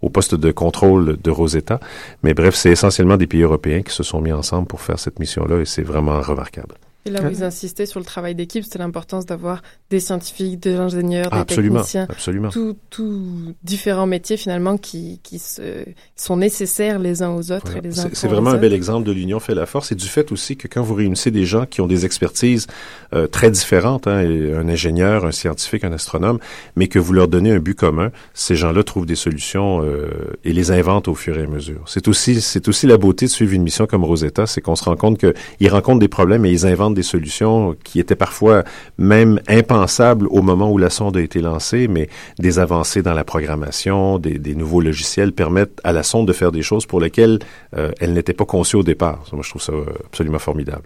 au 0.00 0.10
poste 0.10 0.36
de 0.36 0.52
contrôle 0.52 1.16
de 1.20 1.30
Rosetta. 1.30 1.80
Mais 2.22 2.32
bref, 2.32 2.54
c'est 2.54 2.70
essentiellement 2.70 3.16
des 3.16 3.26
pays 3.26 3.42
européens 3.42 3.82
qui 3.82 3.92
se 3.92 4.04
sont 4.04 4.20
mis 4.20 4.32
ensemble 4.32 4.68
pour 4.68 4.80
faire 4.80 5.00
cette 5.00 5.18
mission-là 5.18 5.58
et 5.60 5.64
c'est 5.64 5.82
vraiment 5.82 6.20
remarquable. 6.20 6.76
Et 7.06 7.10
là 7.10 7.22
où 7.22 7.30
ils 7.30 7.42
insistaient 7.42 7.86
sur 7.86 8.00
le 8.00 8.04
travail 8.04 8.34
d'équipe, 8.34 8.64
c'était 8.64 8.78
l'importance 8.78 9.24
d'avoir 9.24 9.62
des 9.88 10.00
scientifiques, 10.00 10.60
des 10.60 10.74
ingénieurs, 10.74 11.30
des 11.30 11.38
absolument, 11.38 11.76
techniciens, 11.76 12.06
absolument. 12.08 12.50
Tous 12.50 12.76
tout 12.90 13.54
différents 13.62 14.06
métiers 14.06 14.36
finalement 14.36 14.76
qui, 14.76 15.20
qui 15.22 15.38
se, 15.38 15.84
sont 16.16 16.36
nécessaires 16.36 16.98
les 16.98 17.22
uns 17.22 17.30
aux 17.30 17.50
autres 17.50 17.66
voilà. 17.66 17.78
et 17.78 17.82
les 17.82 18.00
uns 18.00 18.10
C'est 18.12 18.28
vraiment 18.28 18.50
un 18.50 18.58
bel 18.58 18.72
exemple 18.72 19.06
de 19.06 19.12
l'union 19.12 19.40
fait 19.40 19.54
la 19.54 19.64
force 19.64 19.92
et 19.92 19.94
du 19.94 20.06
fait 20.06 20.32
aussi 20.32 20.56
que 20.56 20.68
quand 20.68 20.82
vous 20.82 20.94
réunissez 20.94 21.30
des 21.30 21.44
gens 21.44 21.66
qui 21.66 21.80
ont 21.80 21.86
des 21.86 22.04
expertises 22.04 22.66
euh, 23.14 23.26
très 23.26 23.50
différentes, 23.50 24.06
hein, 24.06 24.18
un 24.18 24.68
ingénieur, 24.68 25.24
un 25.24 25.32
scientifique, 25.32 25.84
un 25.84 25.92
astronome, 25.92 26.38
mais 26.76 26.88
que 26.88 26.98
vous 26.98 27.12
leur 27.12 27.28
donnez 27.28 27.52
un 27.52 27.60
but 27.60 27.74
commun, 27.74 28.10
ces 28.34 28.56
gens-là 28.56 28.82
trouvent 28.82 29.06
des 29.06 29.16
solutions 29.16 29.82
euh, 29.82 30.36
et 30.44 30.52
les 30.52 30.70
inventent 30.72 31.08
au 31.08 31.14
fur 31.14 31.38
et 31.38 31.44
à 31.44 31.46
mesure. 31.46 31.82
C'est 31.86 32.08
aussi 32.08 32.40
c'est 32.40 32.68
aussi 32.68 32.86
la 32.86 32.98
beauté 32.98 33.26
de 33.26 33.30
suivre 33.30 33.52
une 33.54 33.62
mission 33.62 33.86
comme 33.86 34.04
Rosetta, 34.04 34.46
c'est 34.46 34.60
qu'on 34.60 34.76
se 34.76 34.84
rend 34.84 34.96
compte 34.96 35.18
qu'ils 35.18 35.70
rencontrent 35.70 36.00
des 36.00 36.08
problèmes 36.08 36.44
et 36.44 36.50
ils 36.50 36.66
inventent 36.66 36.87
des 36.94 37.02
solutions 37.02 37.76
qui 37.84 38.00
étaient 38.00 38.16
parfois 38.16 38.64
même 38.96 39.40
impensables 39.48 40.26
au 40.30 40.42
moment 40.42 40.70
où 40.70 40.78
la 40.78 40.90
sonde 40.90 41.16
a 41.16 41.20
été 41.20 41.40
lancée, 41.40 41.88
mais 41.88 42.08
des 42.38 42.58
avancées 42.58 43.02
dans 43.02 43.14
la 43.14 43.24
programmation, 43.24 44.18
des, 44.18 44.54
nouveaux 44.54 44.80
logiciels 44.80 45.32
permettent 45.32 45.80
à 45.84 45.92
la 45.92 46.02
sonde 46.02 46.26
de 46.26 46.32
faire 46.32 46.52
des 46.52 46.62
choses 46.62 46.86
pour 46.86 47.00
lesquelles 47.00 47.38
euh, 47.76 47.92
elle 48.00 48.12
n'était 48.12 48.32
pas 48.32 48.44
conçue 48.44 48.76
au 48.76 48.82
départ. 48.82 49.24
Moi, 49.32 49.42
je 49.42 49.50
trouve 49.50 49.62
ça 49.62 49.72
absolument 50.06 50.38
formidable. 50.38 50.84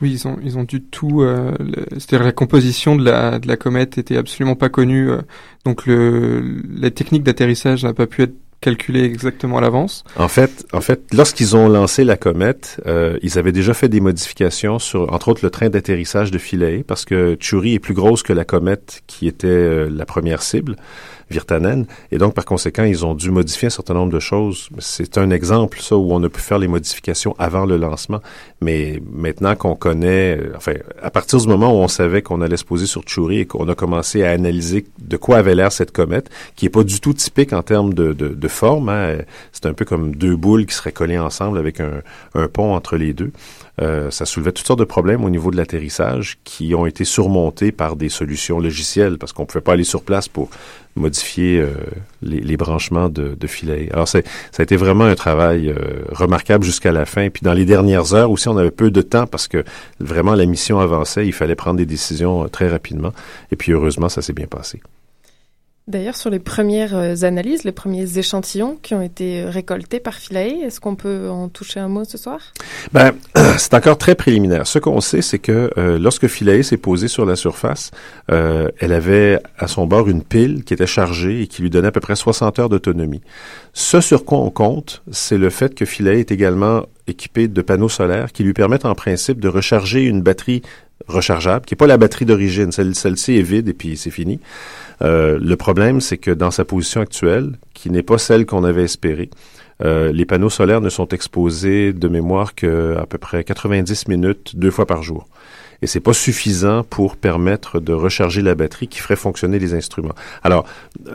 Oui, 0.00 0.12
ils 0.12 0.26
ont 0.26 0.36
ils 0.42 0.66
du 0.66 0.82
tout. 0.82 1.22
Euh, 1.22 1.54
C'est-à-dire 1.92 2.24
la 2.24 2.32
composition 2.32 2.96
de 2.96 3.04
la 3.04 3.56
comète 3.56 3.98
était 3.98 4.16
absolument 4.16 4.56
pas 4.56 4.68
connue. 4.68 5.10
Euh, 5.10 5.22
donc 5.64 5.84
la 5.86 6.90
technique 6.90 7.22
d'atterrissage 7.22 7.84
n'a 7.84 7.94
pas 7.94 8.08
pu 8.08 8.22
être 8.22 8.34
calculé 8.62 9.02
exactement 9.02 9.60
l'avance. 9.60 10.04
En 10.16 10.28
fait, 10.28 10.64
en 10.72 10.80
fait, 10.80 11.02
lorsqu'ils 11.12 11.54
ont 11.56 11.68
lancé 11.68 12.04
la 12.04 12.16
comète, 12.16 12.80
euh, 12.86 13.18
ils 13.20 13.36
avaient 13.38 13.52
déjà 13.52 13.74
fait 13.74 13.88
des 13.88 14.00
modifications 14.00 14.78
sur, 14.78 15.12
entre 15.12 15.28
autres, 15.28 15.40
le 15.42 15.50
train 15.50 15.68
d'atterrissage 15.68 16.30
de 16.30 16.38
Philae, 16.38 16.82
parce 16.86 17.04
que 17.04 17.36
Chury 17.38 17.74
est 17.74 17.78
plus 17.80 17.92
grosse 17.92 18.22
que 18.22 18.32
la 18.32 18.44
comète 18.44 19.02
qui 19.06 19.26
était 19.26 19.48
euh, 19.48 19.90
la 19.90 20.06
première 20.06 20.42
cible. 20.42 20.76
Virtanen. 21.32 21.86
Et 22.12 22.18
donc, 22.18 22.34
par 22.34 22.44
conséquent, 22.44 22.84
ils 22.84 23.04
ont 23.04 23.14
dû 23.14 23.30
modifier 23.30 23.66
un 23.66 23.70
certain 23.70 23.94
nombre 23.94 24.12
de 24.12 24.20
choses. 24.20 24.68
C'est 24.78 25.18
un 25.18 25.30
exemple, 25.30 25.80
ça, 25.80 25.96
où 25.96 26.12
on 26.12 26.22
a 26.22 26.28
pu 26.28 26.40
faire 26.40 26.58
les 26.58 26.68
modifications 26.68 27.34
avant 27.38 27.66
le 27.66 27.76
lancement. 27.76 28.20
Mais 28.60 29.02
maintenant 29.12 29.56
qu'on 29.56 29.74
connaît, 29.74 30.38
enfin, 30.56 30.74
à 31.02 31.10
partir 31.10 31.40
du 31.40 31.48
moment 31.48 31.72
où 31.72 31.82
on 31.82 31.88
savait 31.88 32.22
qu'on 32.22 32.40
allait 32.40 32.56
se 32.56 32.64
poser 32.64 32.86
sur 32.86 33.02
Chury 33.06 33.40
et 33.40 33.46
qu'on 33.46 33.68
a 33.68 33.74
commencé 33.74 34.22
à 34.22 34.30
analyser 34.30 34.86
de 35.00 35.16
quoi 35.16 35.38
avait 35.38 35.54
l'air 35.54 35.72
cette 35.72 35.92
comète, 35.92 36.30
qui 36.56 36.66
est 36.66 36.70
pas 36.70 36.84
du 36.84 37.00
tout 37.00 37.12
typique 37.12 37.52
en 37.52 37.62
termes 37.62 37.94
de, 37.94 38.48
forme, 38.48 38.88
hein. 38.88 39.18
c'est 39.52 39.66
un 39.66 39.72
peu 39.72 39.84
comme 39.84 40.14
deux 40.14 40.36
boules 40.36 40.66
qui 40.66 40.74
seraient 40.74 40.92
collées 40.92 41.18
ensemble 41.18 41.58
avec 41.58 41.80
un, 41.80 42.02
pont 42.52 42.74
entre 42.74 42.96
les 42.96 43.12
deux. 43.12 43.32
Euh, 43.80 44.10
ça 44.10 44.26
soulevait 44.26 44.52
toutes 44.52 44.66
sortes 44.66 44.80
de 44.80 44.84
problèmes 44.84 45.24
au 45.24 45.30
niveau 45.30 45.50
de 45.50 45.56
l'atterrissage 45.56 46.38
qui 46.44 46.74
ont 46.74 46.84
été 46.84 47.04
surmontés 47.04 47.72
par 47.72 47.96
des 47.96 48.10
solutions 48.10 48.60
logicielles 48.60 49.16
parce 49.16 49.32
qu'on 49.32 49.46
pouvait 49.46 49.62
pas 49.62 49.72
aller 49.72 49.84
sur 49.84 50.02
place 50.02 50.28
pour 50.28 50.50
modifier 50.94 51.60
euh, 51.60 51.74
les, 52.22 52.56
branchements 52.56 53.08
de, 53.08 53.34
de 53.34 53.46
filets. 53.46 53.88
Alors 53.92 54.08
ça 54.08 54.20
a 54.58 54.62
été 54.62 54.76
vraiment 54.76 55.04
un 55.04 55.14
travail 55.14 55.70
euh, 55.70 56.04
remarquable 56.10 56.64
jusqu'à 56.64 56.92
la 56.92 57.06
fin. 57.06 57.30
Puis 57.30 57.42
dans 57.42 57.54
les 57.54 57.64
dernières 57.64 58.14
heures 58.14 58.30
aussi, 58.30 58.48
on 58.48 58.56
avait 58.56 58.70
peu 58.70 58.90
de 58.90 59.02
temps 59.02 59.26
parce 59.26 59.48
que 59.48 59.64
vraiment 60.00 60.34
la 60.34 60.46
mission 60.46 60.80
avançait. 60.80 61.26
Il 61.26 61.32
fallait 61.32 61.54
prendre 61.54 61.78
des 61.78 61.86
décisions 61.86 62.48
très 62.48 62.68
rapidement. 62.68 63.12
Et 63.50 63.56
puis 63.56 63.72
heureusement, 63.72 64.08
ça 64.08 64.22
s'est 64.22 64.34
bien 64.34 64.46
passé. 64.46 64.80
D'ailleurs, 65.88 66.14
sur 66.14 66.30
les 66.30 66.38
premières 66.38 67.24
analyses, 67.24 67.64
les 67.64 67.72
premiers 67.72 68.16
échantillons 68.16 68.78
qui 68.82 68.94
ont 68.94 69.02
été 69.02 69.44
récoltés 69.44 69.98
par 69.98 70.14
Philae, 70.14 70.62
est-ce 70.64 70.78
qu'on 70.78 70.94
peut 70.94 71.28
en 71.28 71.48
toucher 71.48 71.80
un 71.80 71.88
mot 71.88 72.04
ce 72.04 72.16
soir? 72.16 72.38
Ben, 72.92 73.12
c'est 73.58 73.74
encore 73.74 73.98
très 73.98 74.14
préliminaire. 74.14 74.66
Ce 74.66 74.78
qu'on 74.78 75.00
sait, 75.00 75.22
c'est 75.22 75.40
que 75.40 75.70
euh, 75.76 75.98
lorsque 75.98 76.28
Philae 76.28 76.62
s'est 76.62 76.76
posée 76.76 77.08
sur 77.08 77.26
la 77.26 77.34
surface, 77.34 77.90
euh, 78.30 78.68
elle 78.78 78.92
avait 78.92 79.40
à 79.58 79.66
son 79.66 79.86
bord 79.86 80.08
une 80.08 80.22
pile 80.22 80.62
qui 80.62 80.72
était 80.72 80.86
chargée 80.86 81.42
et 81.42 81.46
qui 81.48 81.62
lui 81.62 81.70
donnait 81.70 81.88
à 81.88 81.92
peu 81.92 82.00
près 82.00 82.14
60 82.14 82.60
heures 82.60 82.68
d'autonomie. 82.68 83.22
Ce 83.72 84.00
sur 84.00 84.24
quoi 84.24 84.38
on 84.38 84.50
compte, 84.50 85.02
c'est 85.10 85.38
le 85.38 85.50
fait 85.50 85.74
que 85.74 85.84
Philae 85.84 86.20
est 86.20 86.30
également 86.30 86.84
équipé 87.08 87.48
de 87.48 87.62
panneaux 87.62 87.88
solaires 87.88 88.30
qui 88.30 88.44
lui 88.44 88.52
permettent 88.52 88.84
en 88.84 88.94
principe 88.94 89.40
de 89.40 89.48
recharger 89.48 90.04
une 90.04 90.22
batterie 90.22 90.62
rechargeable, 91.08 91.64
qui 91.64 91.74
n'est 91.74 91.78
pas 91.78 91.86
la 91.86 91.96
batterie 91.96 92.24
d'origine. 92.24 92.72
Celle, 92.72 92.94
celle-ci 92.94 93.36
est 93.36 93.42
vide 93.42 93.68
et 93.68 93.72
puis 93.72 93.96
c'est 93.96 94.10
fini. 94.10 94.40
Euh, 95.02 95.38
le 95.40 95.56
problème, 95.56 96.00
c'est 96.00 96.18
que 96.18 96.30
dans 96.30 96.50
sa 96.50 96.64
position 96.64 97.00
actuelle, 97.00 97.58
qui 97.74 97.90
n'est 97.90 98.02
pas 98.02 98.18
celle 98.18 98.46
qu'on 98.46 98.64
avait 98.64 98.84
espérée, 98.84 99.30
euh, 99.84 100.12
les 100.12 100.24
panneaux 100.24 100.50
solaires 100.50 100.80
ne 100.80 100.90
sont 100.90 101.08
exposés 101.08 101.92
de 101.92 102.08
mémoire 102.08 102.54
qu'à 102.54 103.04
peu 103.08 103.18
près 103.18 103.42
90 103.42 104.08
minutes, 104.08 104.56
deux 104.56 104.70
fois 104.70 104.86
par 104.86 105.02
jour. 105.02 105.26
Et 105.80 105.88
c'est 105.88 105.98
pas 105.98 106.12
suffisant 106.12 106.84
pour 106.84 107.16
permettre 107.16 107.80
de 107.80 107.92
recharger 107.92 108.40
la 108.40 108.54
batterie 108.54 108.86
qui 108.86 109.00
ferait 109.00 109.16
fonctionner 109.16 109.58
les 109.58 109.74
instruments. 109.74 110.14
Alors, 110.44 110.64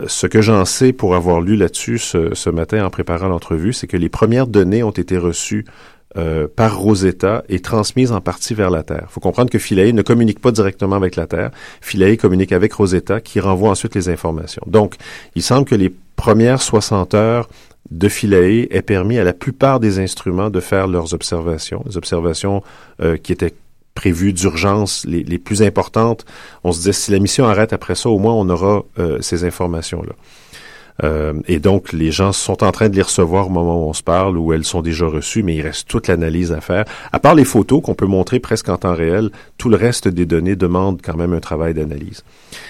ce 0.08 0.28
que 0.28 0.42
j'en 0.42 0.66
sais 0.66 0.92
pour 0.92 1.16
avoir 1.16 1.40
lu 1.40 1.56
là-dessus 1.56 2.00
ce 2.00 2.50
matin 2.50 2.86
en 2.86 2.90
préparant 2.90 3.30
l'entrevue, 3.30 3.72
c'est 3.72 3.88
que 3.88 3.96
les 3.96 4.10
premières 4.10 4.46
données 4.46 4.84
ont 4.84 4.92
été 4.92 5.18
reçues 5.18 5.64
euh, 6.16 6.48
par 6.48 6.80
Rosetta 6.80 7.44
et 7.50 7.60
transmise 7.60 8.14
en 8.14 8.22
partie 8.22 8.54
vers 8.54 8.70
la 8.70 8.82
Terre. 8.82 9.08
Il 9.10 9.12
faut 9.12 9.20
comprendre 9.20 9.50
que 9.50 9.60
Philae 9.60 9.92
ne 9.92 10.02
communique 10.02 10.40
pas 10.40 10.52
directement 10.52 10.96
avec 10.96 11.18
la 11.18 11.28
Terre. 11.28 11.52
Philae 11.82 12.16
communique 12.16 12.54
avec 12.54 12.74
Rosetta 12.74 13.20
qui 13.20 13.40
renvoie 13.40 13.70
ensuite 13.70 13.94
les 13.94 14.08
informations. 14.08 14.64
Donc, 14.68 14.96
il 15.36 15.44
semble 15.44 15.66
que 15.66 15.76
les 15.76 15.94
premières 16.16 16.62
60 16.62 17.14
heures 17.14 17.50
de 17.92 18.08
Philae 18.08 18.68
aient 18.72 18.82
permis 18.82 19.18
à 19.18 19.24
la 19.24 19.34
plupart 19.34 19.80
des 19.80 20.00
instruments 20.00 20.50
de 20.50 20.60
faire 20.60 20.88
leurs 20.88 21.14
observations, 21.14 21.84
les 21.86 21.98
observations 21.98 22.64
euh, 23.02 23.18
qui 23.18 23.34
étaient 23.34 23.54
prévues 23.94 24.32
d'urgence, 24.32 25.06
les, 25.06 25.24
les, 25.24 25.40
plus 25.40 25.62
importantes. 25.62 26.24
On 26.64 26.72
se 26.72 26.78
disait, 26.78 26.94
si 26.94 27.12
la 27.12 27.20
mission 27.20 27.46
arrête 27.46 27.74
après 27.74 27.96
ça, 27.96 28.10
au 28.10 28.20
moins 28.20 28.34
on 28.34 28.48
aura 28.50 28.84
euh, 29.00 29.20
ces 29.22 29.44
informations-là. 29.44 30.14
Euh, 31.04 31.34
et 31.48 31.60
donc, 31.60 31.94
les 31.94 32.12
gens 32.12 32.32
sont 32.32 32.64
en 32.64 32.72
train 32.72 32.90
de 32.90 32.96
les 32.96 33.02
recevoir 33.02 33.48
au 33.48 33.50
moment 33.50 33.86
où 33.86 33.90
on 33.90 33.94
se 33.94 34.04
parle, 34.04 34.38
ou 34.38 34.54
elles 34.54 34.64
sont 34.64 34.82
déjà 34.82 35.06
reçues, 35.06 35.44
mais 35.44 35.56
il 35.56 35.62
reste 35.62 35.88
toute 35.88 36.08
l'analyse 36.08 36.52
à 36.52 36.62
faire. 36.62 36.86
À 37.12 37.20
part 37.20 37.36
les 37.36 37.46
photos 37.46 37.82
qu'on 37.84 37.94
peut 37.94 38.08
montrer 38.08 38.40
presque 38.40 38.70
en 38.70 38.78
temps 38.78 38.96
réel, 38.96 39.30
tout 39.58 39.70
le 39.70 39.78
reste 39.78 40.08
des 40.08 40.26
données 40.26 40.56
demande 40.56 41.02
quand 41.04 41.16
même 41.16 41.34
un 41.34 41.40
travail 41.40 41.74
d'analyse. 41.74 42.24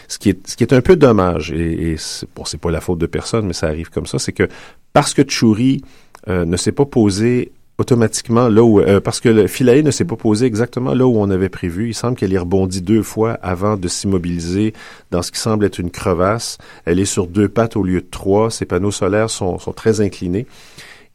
Ce 0.08 0.18
qui 0.18 0.30
est, 0.30 0.48
ce 0.48 0.56
qui 0.56 0.64
est 0.64 0.74
un 0.74 0.82
peu 0.82 0.96
dommage, 0.96 1.52
et, 1.52 1.94
et 1.94 1.96
bon, 2.36 2.46
c'est 2.46 2.60
pas 2.60 2.72
la 2.72 2.82
faute 2.82 3.00
de 3.00 3.06
personne, 3.06 3.46
mais 3.48 3.54
ça 3.54 3.68
arrive 3.68 3.90
comme 3.90 4.06
ça, 4.06 4.20
c'est 4.20 4.34
que 4.34 4.48
parce 4.94 5.14
que 5.14 5.22
Tchouri 5.22 5.84
euh, 6.28 6.46
ne 6.46 6.58
s'est 6.58 6.72
pas 6.72 6.86
posé 6.86 7.52
automatiquement 7.78 8.50
là 8.50 8.64
où 8.64 8.80
euh, 8.80 9.00
parce 9.00 9.20
que 9.20 9.30
le 9.30 9.48
Philae 9.48 9.84
ne 9.84 9.92
s'est 9.92 10.06
pas 10.06 10.16
posé 10.16 10.46
exactement 10.46 10.94
là 10.94 11.06
où 11.06 11.18
on 11.18 11.30
avait 11.30 11.50
prévu. 11.50 11.90
Il 11.90 11.94
semble 11.94 12.16
qu'elle 12.16 12.34
y 12.34 12.38
rebondit 12.38 12.82
deux 12.82 13.04
fois 13.04 13.34
avant 13.42 13.78
de 13.78 13.88
s'immobiliser 13.88 14.74
dans 15.12 15.22
ce 15.22 15.32
qui 15.32 15.40
semble 15.40 15.66
être 15.66 15.80
une 15.80 15.92
crevasse. 15.92 16.58
Elle 16.86 17.00
est 17.00 17.06
sur 17.06 17.28
deux 17.28 17.50
pattes 17.50 17.76
au 17.76 17.84
lieu 17.84 18.02
de 18.02 18.08
trois. 18.10 18.50
Ses 18.50 18.66
panneaux 18.66 18.92
solaires 18.92 19.30
sont, 19.30 19.60
sont 19.60 19.74
très 19.74 20.02
inclinés. 20.02 20.48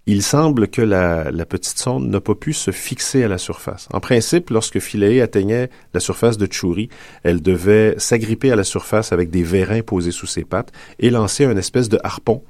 Il 0.06 0.22
semble 0.22 0.66
que 0.66 0.82
la, 0.82 1.30
la 1.30 1.46
petite 1.46 1.78
sonde 1.78 2.08
n'a 2.08 2.20
pas 2.20 2.34
pu 2.34 2.52
se 2.52 2.72
fixer 2.72 3.22
à 3.22 3.28
la 3.28 3.38
surface. 3.38 3.88
En 3.92 4.00
principe, 4.00 4.50
lorsque 4.50 4.80
Philae 4.80 5.22
atteignait 5.22 5.70
la 5.94 6.00
surface 6.00 6.38
de 6.38 6.46
Tchouri, 6.46 6.88
elle 7.22 7.40
devait 7.40 7.94
s'agripper 7.98 8.50
à 8.50 8.56
la 8.56 8.64
surface 8.64 9.12
avec 9.12 9.30
des 9.30 9.44
vérins 9.44 9.82
posés 9.82 10.10
sous 10.10 10.26
ses 10.26 10.42
pattes 10.42 10.72
et 10.98 11.10
lancer 11.10 11.44
un 11.44 11.56
espèce 11.56 11.88
de 11.88 12.00
harpon 12.02 12.42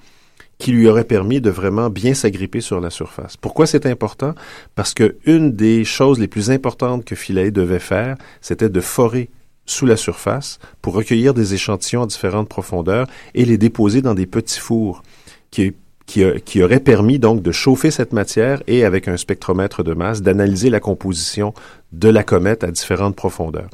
qui 0.63 0.71
lui 0.71 0.87
aurait 0.87 1.03
permis 1.03 1.41
de 1.41 1.51
vraiment 1.51 1.91
bien 1.91 2.15
s'agripper 2.15 2.61
sur 2.61 2.81
la 2.81 2.89
surface. 2.89 3.37
Pourquoi 3.37 3.67
c'est 3.67 3.85
important? 3.85 4.33
Parce 4.77 4.95
que 4.95 5.17
une 5.27 5.57
des 5.57 5.85
choses 5.85 6.21
les 6.21 6.29
plus 6.29 6.53
importantes 6.53 7.05
que 7.05 7.17
Philae 7.17 7.51
devait 7.51 7.81
faire, 7.81 8.17
c'était 8.41 8.69
de 8.69 8.81
forer 8.81 9.29
sous 9.67 9.87
la 9.87 9.97
surface 9.97 10.61
pour 10.81 10.95
recueillir 10.95 11.35
des 11.35 11.55
échantillons 11.55 12.05
à 12.05 12.07
différentes 12.07 12.49
profondeurs 12.49 13.09
et 13.35 13.45
les 13.45 13.59
déposer 13.59 14.03
dans 14.03 14.15
des 14.15 14.27
petits 14.27 14.61
fours 14.61 15.03
qui, 15.51 15.73
qui, 16.07 16.23
qui 16.45 16.63
auraient 16.63 16.79
permis 16.79 17.19
donc 17.19 17.43
de 17.43 17.51
chauffer 17.51 17.91
cette 17.91 18.13
matière 18.13 18.63
et 18.69 18.85
avec 18.85 19.09
un 19.09 19.17
spectromètre 19.17 19.83
de 19.83 19.95
masse 19.95 20.23
d'analyser 20.23 20.71
la 20.71 20.79
composition 20.79 21.55
de 21.91 22.09
la 22.09 22.23
comète 22.23 22.63
à 22.63 22.71
différentes 22.71 23.17
profondeurs. 23.17 23.71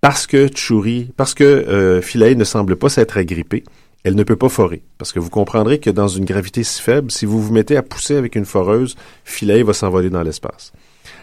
Parce 0.00 0.26
que 0.26 0.48
Tchouri, 0.48 1.12
parce 1.18 1.34
que 1.34 1.44
euh, 1.44 2.00
Philae 2.00 2.36
ne 2.36 2.44
semble 2.44 2.76
pas 2.76 2.88
s'être 2.88 3.18
agrippée, 3.18 3.64
elle 4.04 4.14
ne 4.14 4.22
peut 4.22 4.36
pas 4.36 4.48
forer. 4.48 4.82
Parce 4.98 5.12
que 5.12 5.18
vous 5.18 5.30
comprendrez 5.30 5.78
que 5.78 5.90
dans 5.90 6.08
une 6.08 6.24
gravité 6.24 6.64
si 6.64 6.80
faible, 6.80 7.10
si 7.10 7.26
vous 7.26 7.40
vous 7.42 7.52
mettez 7.52 7.76
à 7.76 7.82
pousser 7.82 8.16
avec 8.16 8.36
une 8.36 8.44
foreuse, 8.44 8.96
Philae 9.24 9.62
va 9.62 9.72
s'envoler 9.72 10.10
dans 10.10 10.22
l'espace. 10.22 10.72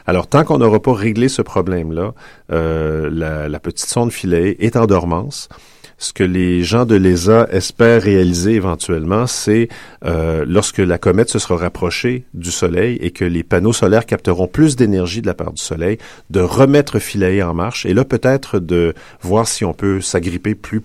Alors, 0.06 0.28
tant 0.28 0.44
qu'on 0.44 0.58
n'aura 0.58 0.82
pas 0.82 0.94
réglé 0.94 1.28
ce 1.28 1.42
problème-là, 1.42 2.14
euh, 2.52 3.10
la, 3.12 3.50
la, 3.50 3.60
petite 3.60 3.90
sonde 3.90 4.12
Philae 4.12 4.56
est 4.60 4.78
en 4.78 4.86
dormance. 4.86 5.50
Ce 6.00 6.14
que 6.14 6.24
les 6.24 6.64
gens 6.64 6.86
de 6.86 6.96
l'ESA 6.96 7.48
espèrent 7.52 8.04
réaliser 8.04 8.54
éventuellement, 8.54 9.26
c'est 9.26 9.68
euh, 10.06 10.46
lorsque 10.48 10.78
la 10.78 11.00
comète 11.00 11.30
se 11.30 11.40
sera 11.40 11.58
rapprochée 11.58 12.26
du 12.36 12.52
Soleil 12.52 12.98
et 13.02 13.10
que 13.10 13.26
les 13.26 13.42
panneaux 13.42 13.74
solaires 13.74 14.06
capteront 14.06 14.48
plus 14.48 14.76
d'énergie 14.76 15.24
de 15.24 15.28
la 15.28 15.34
part 15.34 15.52
du 15.52 15.62
Soleil, 15.62 15.98
de 16.30 16.40
remettre 16.40 17.00
Philae 17.00 17.42
en 17.42 17.56
marche 17.56 17.88
et 17.88 17.96
là 17.96 18.06
peut-être 18.06 18.60
de 18.60 18.94
voir 19.22 19.48
si 19.48 19.66
on 19.66 19.74
peut 19.74 20.00
s'agripper 20.00 20.54
plus 20.54 20.84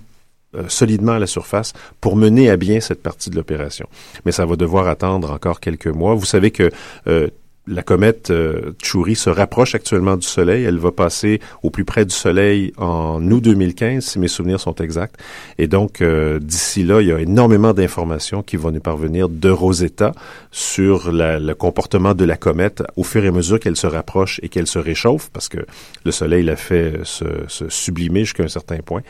euh, 0.55 0.65
solidement 0.69 1.12
à 1.12 1.19
la 1.19 1.27
surface 1.27 1.73
pour 2.01 2.17
mener 2.17 2.51
à 2.51 2.57
bien 2.57 2.81
cette 2.81 3.03
partie 3.03 3.31
de 3.31 3.37
l'opération. 3.37 3.88
Mais 4.25 4.33
ça 4.33 4.45
va 4.45 4.57
devoir 4.57 4.87
attendre 4.87 5.31
encore 5.31 5.61
quelques 5.61 5.87
mois. 5.87 6.15
Vous 6.15 6.27
savez 6.27 6.51
que 6.51 6.71
euh, 7.07 7.29
la 7.66 7.83
comète 7.83 8.31
euh, 8.31 8.72
Tchouri 8.83 9.14
se 9.14 9.31
rapproche 9.31 9.75
actuellement 9.75 10.16
du 10.16 10.27
Soleil. 10.27 10.64
Elle 10.64 10.79
va 10.79 10.90
passer 10.90 11.40
au 11.62 11.70
plus 11.70 11.85
près 11.85 12.05
du 12.05 12.14
Soleil 12.14 12.72
en 12.77 13.22
août 13.31 13.40
2015, 13.40 14.05
si 14.05 14.18
mes 14.18 14.29
souvenirs 14.29 14.59
sont 14.59 14.75
exacts. 14.77 15.20
Et 15.59 15.68
donc, 15.68 16.01
euh, 16.01 16.40
d'ici 16.40 16.83
là, 16.83 17.01
il 17.01 17.09
y 17.09 17.12
a 17.12 17.20
énormément 17.20 17.72
d'informations 17.72 18.42
qui 18.42 18.57
vont 18.57 18.72
nous 18.72 18.81
parvenir 18.81 19.29
de 19.29 19.48
Rosetta 19.48 20.12
sur 20.51 21.12
le 21.12 21.53
comportement 21.55 22.14
de 22.14 22.25
la 22.25 22.37
comète 22.37 22.83
au 22.96 23.05
fur 23.05 23.25
et 23.25 23.29
à 23.29 23.33
mesure 23.33 23.61
qu'elle 23.61 23.77
se 23.77 23.87
rapproche 23.87 24.40
et 24.42 24.48
qu'elle 24.48 24.66
se 24.66 24.81
réchauffe, 24.81 25.31
parce 25.33 25.48
que 25.48 25.64
le 26.05 26.11
Soleil 26.11 26.42
l'a 26.42 26.57
fait 26.57 27.01
se, 27.05 27.25
se 27.46 27.68
sublimer 27.68 28.20
jusqu'à 28.20 28.42
un 28.42 28.48
certain 28.48 28.79
point. 28.79 29.03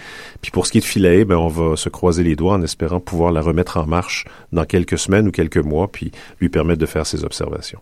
Puis 0.42 0.50
pour 0.50 0.66
ce 0.66 0.72
qui 0.72 0.78
est 0.78 0.82
de 0.82 0.86
Philae, 0.86 1.24
ben, 1.24 1.36
on 1.36 1.48
va 1.48 1.76
se 1.76 1.88
croiser 1.88 2.22
les 2.22 2.36
doigts 2.36 2.54
en 2.54 2.62
espérant 2.62 3.00
pouvoir 3.00 3.32
la 3.32 3.40
remettre 3.40 3.78
en 3.78 3.86
marche 3.86 4.26
dans 4.52 4.64
quelques 4.66 4.98
semaines 4.98 5.28
ou 5.28 5.30
quelques 5.30 5.56
mois, 5.56 5.88
puis 5.90 6.12
lui 6.40 6.50
permettre 6.50 6.80
de 6.80 6.86
faire 6.86 7.06
ses 7.06 7.24
observations. 7.24 7.80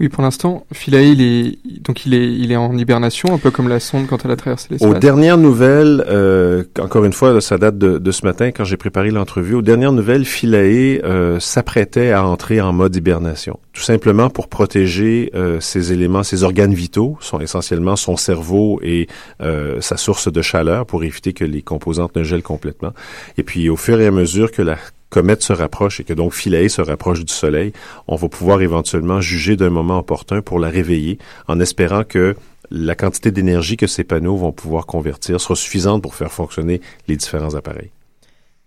Oui, 0.00 0.08
pour 0.08 0.22
l'instant, 0.22 0.64
Philae, 0.72 1.02
il 1.02 1.20
est 1.20 1.58
donc 1.82 2.06
il 2.06 2.14
est 2.14 2.32
il 2.32 2.52
est 2.52 2.56
en 2.56 2.76
hibernation, 2.76 3.34
un 3.34 3.38
peu 3.38 3.50
comme 3.50 3.68
la 3.68 3.80
sonde 3.80 4.06
quand 4.06 4.24
elle 4.24 4.30
a 4.30 4.36
traversé 4.36 4.68
l'espace. 4.70 4.88
Aux 4.88 4.94
dernières 4.94 5.38
nouvelles, 5.38 6.04
euh, 6.08 6.62
encore 6.78 7.04
une 7.04 7.12
fois, 7.12 7.40
ça 7.40 7.58
date 7.58 7.78
de, 7.78 7.98
de 7.98 8.10
ce 8.12 8.24
matin 8.24 8.52
quand 8.52 8.62
j'ai 8.62 8.76
préparé 8.76 9.10
l'entrevue. 9.10 9.54
Aux 9.54 9.62
dernières 9.62 9.90
nouvelles, 9.90 10.24
Philae 10.24 11.00
euh, 11.02 11.40
s'apprêtait 11.40 12.12
à 12.12 12.24
entrer 12.24 12.60
en 12.60 12.72
mode 12.72 12.94
hibernation, 12.94 13.58
tout 13.72 13.82
simplement 13.82 14.30
pour 14.30 14.46
protéger 14.46 15.32
euh, 15.34 15.58
ses 15.58 15.92
éléments, 15.92 16.22
ses 16.22 16.44
organes 16.44 16.74
vitaux, 16.74 17.16
sont 17.20 17.40
essentiellement 17.40 17.96
son 17.96 18.16
cerveau 18.16 18.78
et 18.84 19.08
euh, 19.40 19.80
sa 19.80 19.96
source 19.96 20.30
de 20.30 20.42
chaleur, 20.42 20.86
pour 20.86 21.02
éviter 21.02 21.32
que 21.32 21.44
les 21.44 21.62
composantes 21.62 22.14
ne 22.14 22.22
gèlent 22.22 22.42
complètement. 22.44 22.92
Et 23.36 23.42
puis, 23.42 23.68
au 23.68 23.76
fur 23.76 24.00
et 24.00 24.06
à 24.06 24.12
mesure 24.12 24.52
que 24.52 24.62
la 24.62 24.76
comète 25.10 25.42
se 25.42 25.52
rapproche 25.52 26.00
et 26.00 26.04
que 26.04 26.12
donc 26.12 26.34
Philae 26.34 26.68
se 26.68 26.82
rapproche 26.82 27.24
du 27.24 27.32
Soleil, 27.32 27.72
on 28.06 28.16
va 28.16 28.28
pouvoir 28.28 28.62
éventuellement 28.62 29.20
juger 29.20 29.56
d'un 29.56 29.70
moment 29.70 29.98
opportun 29.98 30.42
pour 30.42 30.58
la 30.58 30.68
réveiller 30.68 31.18
en 31.46 31.60
espérant 31.60 32.04
que 32.04 32.36
la 32.70 32.94
quantité 32.94 33.30
d'énergie 33.30 33.76
que 33.76 33.86
ces 33.86 34.04
panneaux 34.04 34.36
vont 34.36 34.52
pouvoir 34.52 34.86
convertir 34.86 35.40
sera 35.40 35.56
suffisante 35.56 36.02
pour 36.02 36.14
faire 36.14 36.32
fonctionner 36.32 36.80
les 37.06 37.16
différents 37.16 37.54
appareils. 37.54 37.90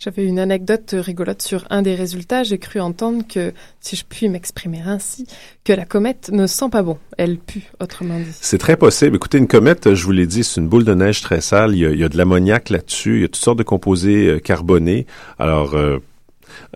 J'avais 0.03 0.25
une 0.25 0.39
anecdote 0.39 0.95
rigolote 0.97 1.43
sur 1.43 1.63
un 1.69 1.83
des 1.83 1.93
résultats. 1.93 2.41
J'ai 2.41 2.57
cru 2.57 2.79
entendre 2.79 3.23
que, 3.27 3.53
si 3.81 3.95
je 3.95 4.03
puis 4.03 4.29
m'exprimer 4.29 4.81
ainsi, 4.83 5.27
que 5.63 5.73
la 5.73 5.85
comète 5.85 6.31
ne 6.31 6.47
sent 6.47 6.69
pas 6.71 6.81
bon. 6.81 6.97
Elle 7.19 7.37
pue, 7.37 7.69
autrement 7.79 8.17
dit. 8.17 8.25
C'est 8.31 8.57
très 8.57 8.77
possible. 8.77 9.17
Écoutez, 9.17 9.37
une 9.37 9.47
comète, 9.47 9.93
je 9.93 10.03
vous 10.03 10.11
l'ai 10.11 10.25
dit, 10.25 10.43
c'est 10.43 10.59
une 10.59 10.67
boule 10.67 10.85
de 10.85 10.95
neige 10.95 11.21
très 11.21 11.39
sale. 11.39 11.75
Il 11.75 11.81
y 11.81 11.85
a, 11.85 11.91
il 11.91 11.99
y 11.99 12.03
a 12.03 12.09
de 12.09 12.17
l'ammoniac 12.17 12.71
là-dessus. 12.71 13.17
Il 13.17 13.21
y 13.21 13.25
a 13.25 13.27
toutes 13.27 13.35
sortes 13.35 13.59
de 13.59 13.63
composés 13.63 14.25
euh, 14.25 14.39
carbonés. 14.39 15.05
Alors, 15.37 15.75
euh, 15.75 15.99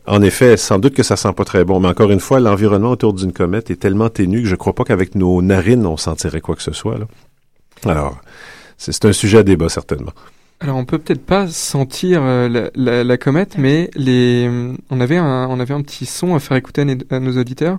en 0.07 0.21
effet, 0.21 0.57
sans 0.57 0.79
doute 0.79 0.93
que 0.93 1.03
ça 1.03 1.15
sent 1.15 1.33
pas 1.33 1.45
très 1.45 1.63
bon, 1.63 1.79
mais 1.79 1.87
encore 1.87 2.11
une 2.11 2.19
fois, 2.19 2.39
l'environnement 2.39 2.91
autour 2.91 3.13
d'une 3.13 3.33
comète 3.33 3.71
est 3.71 3.77
tellement 3.77 4.09
ténu 4.09 4.43
que 4.43 4.47
je 4.47 4.55
crois 4.55 4.73
pas 4.73 4.83
qu'avec 4.83 5.15
nos 5.15 5.41
narines 5.41 5.85
on 5.85 5.97
sentirait 5.97 6.41
quoi 6.41 6.55
que 6.55 6.61
ce 6.61 6.73
soit. 6.73 6.97
Alors, 7.85 8.19
c'est 8.77 9.05
un 9.05 9.13
sujet 9.13 9.39
à 9.39 9.43
débat 9.43 9.69
certainement. 9.69 10.11
Alors 10.61 10.77
on 10.77 10.85
peut 10.85 10.99
peut-être 10.99 11.25
pas 11.25 11.47
sentir 11.47 12.21
euh, 12.23 12.69
la, 12.75 13.17
comète, 13.17 13.57
mais 13.57 13.89
on 14.89 15.01
avait 15.01 15.17
un, 15.17 15.47
on 15.49 15.59
avait 15.59 15.73
un 15.73 15.81
petit 15.81 16.05
son 16.05 16.33
à 16.33 16.39
faire 16.39 16.55
écouter 16.55 16.85
à, 17.09 17.19
nos 17.19 17.37
auditeurs, 17.37 17.77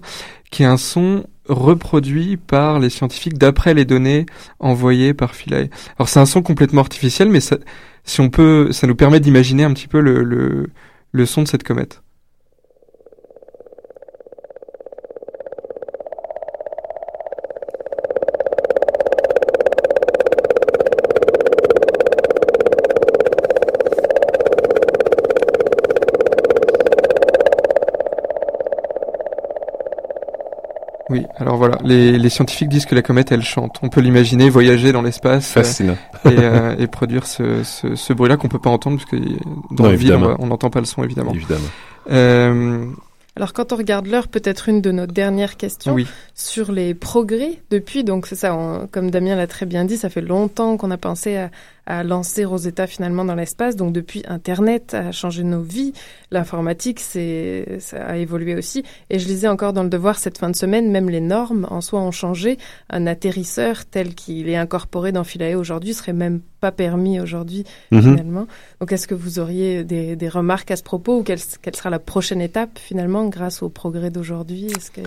qui 0.51 0.63
est 0.63 0.67
un 0.67 0.77
son 0.77 1.25
reproduit 1.49 2.37
par 2.37 2.79
les 2.79 2.91
scientifiques 2.91 3.39
d'après 3.39 3.73
les 3.73 3.85
données 3.87 4.27
envoyées 4.59 5.15
par 5.15 5.35
Philae. 5.35 5.69
Alors 5.99 6.09
c'est 6.09 6.21
un 6.21 6.27
son 6.27 6.43
complètement 6.43 6.83
artificiel, 6.83 7.31
mais 7.31 7.41
ça, 7.41 7.57
si 8.05 8.21
on 8.21 8.29
peut, 8.29 8.71
ça 8.73 8.87
nous 8.87 8.95
permet 8.95 9.21
d'imaginer 9.21 9.65
un 9.65 9.73
petit 9.73 9.89
peu 9.89 10.01
le, 10.01 10.69
le 11.17 11.27
son 11.27 11.43
de 11.43 11.49
cette 11.49 11.63
comète. 11.63 12.03
Oui, 31.09 31.25
alors 31.37 31.57
voilà, 31.57 31.79
les, 31.85 32.29
scientifiques 32.29 32.69
disent 32.69 32.85
que 32.85 32.95
la 32.95 33.01
comète, 33.01 33.31
elle 33.31 33.43
chante. 33.43 33.79
On 33.83 33.89
peut 33.89 34.01
l'imaginer 34.01 34.51
voyager 34.51 34.93
dans 34.93 35.03
l'espace. 35.03 35.57
Euh, 35.57 35.95
et, 36.31 36.39
euh, 36.39 36.77
et, 36.79 36.87
produire 36.87 37.27
ce, 37.27 37.63
ce, 37.63 37.95
ce 37.95 38.13
bruit-là 38.13 38.37
qu'on 38.37 38.49
peut 38.49 38.59
pas 38.59 38.71
entendre 38.71 38.99
parce 38.99 39.11
que 39.11 39.17
dans 39.71 39.85
non, 39.85 39.91
la 39.91 39.97
ville, 39.97 40.15
on 40.15 40.47
n'entend 40.47 40.71
pas 40.71 40.81
le 40.81 40.87
son 40.87 41.03
évidemment. 41.05 41.33
Évidemment. 41.33 41.69
Euh, 42.11 42.87
alors 43.37 43.53
quand 43.53 43.73
on 43.73 43.77
regarde 43.77 44.07
l'heure, 44.07 44.29
peut-être 44.29 44.69
une 44.69 44.81
de 44.81 44.91
nos 44.91 45.07
dernières 45.07 45.57
questions 45.57 45.93
oui. 45.93 46.07
Sur 46.39 46.71
les 46.71 46.93
progrès 46.93 47.61
depuis. 47.71 48.05
Donc 48.05 48.27
c'est 48.27 48.37
ça, 48.37 48.55
on, 48.55 48.87
comme 48.87 49.11
Damien 49.11 49.35
l'a 49.37 49.47
très 49.47 49.65
bien 49.65 49.87
dit, 49.87 49.97
ça 49.97 50.11
fait 50.11 50.21
longtemps 50.21 50.77
qu'on 50.77 50.91
a 50.91 50.99
pensé 50.99 51.37
à, 51.39 51.51
à 51.87 52.05
lancer 52.05 52.45
Rosetta 52.45 52.87
finalement 52.87 53.25
dans 53.25 53.35
l'espace. 53.35 53.75
Donc 53.75 53.95
depuis 53.95 54.23
Internet 54.29 54.93
a 54.93 55.13
changé 55.13 55.45
nos 55.45 55.63
vies, 55.63 55.95
l'informatique 56.31 57.01
c'est 57.01 57.79
ça 57.81 58.05
a 58.05 58.17
évolué 58.19 58.55
aussi. 58.55 58.85
Et 59.09 59.19
je 59.19 59.27
lisais 59.27 59.49
encore 59.49 59.73
dans 59.73 59.83
le 59.83 59.89
Devoir 59.89 60.19
cette 60.19 60.37
fin 60.37 60.51
de 60.51 60.57
semaine, 60.57 60.91
même 60.91 61.09
les 61.09 61.23
normes 61.23 61.67
en 61.71 61.81
soi 61.81 62.01
ont 62.01 62.11
changé. 62.11 62.59
Un 62.91 63.07
atterrisseur 63.07 63.87
tel 63.87 64.15
qu'il 64.15 64.51
est 64.51 64.57
incorporé 64.57 65.13
dans 65.13 65.25
Philae 65.25 65.55
aujourd'hui 65.57 65.95
serait 65.95 66.13
même 66.13 66.41
pas 66.61 66.71
permis 66.71 67.19
aujourd'hui 67.19 67.65
Mhm. 67.93 68.03
finalement. 68.03 68.47
Donc 68.81 68.93
est-ce 68.93 69.07
que 69.07 69.15
vous 69.15 69.39
auriez 69.39 69.85
des, 69.85 70.17
des, 70.17 70.29
remarques 70.29 70.71
à 70.71 70.77
ce 70.77 70.83
propos 70.83 71.21
ou 71.21 71.23
quelle, 71.23 71.39
quelle 71.63 71.77
sera 71.77 71.89
la 71.89 71.99
prochaine 71.99 72.43
étape 72.43 72.79
finalement 72.79 73.27
grâce 73.29 73.63
au 73.63 73.71
progrès 73.71 74.11
d'aujourd'hui? 74.11 74.73
Que 74.93 75.01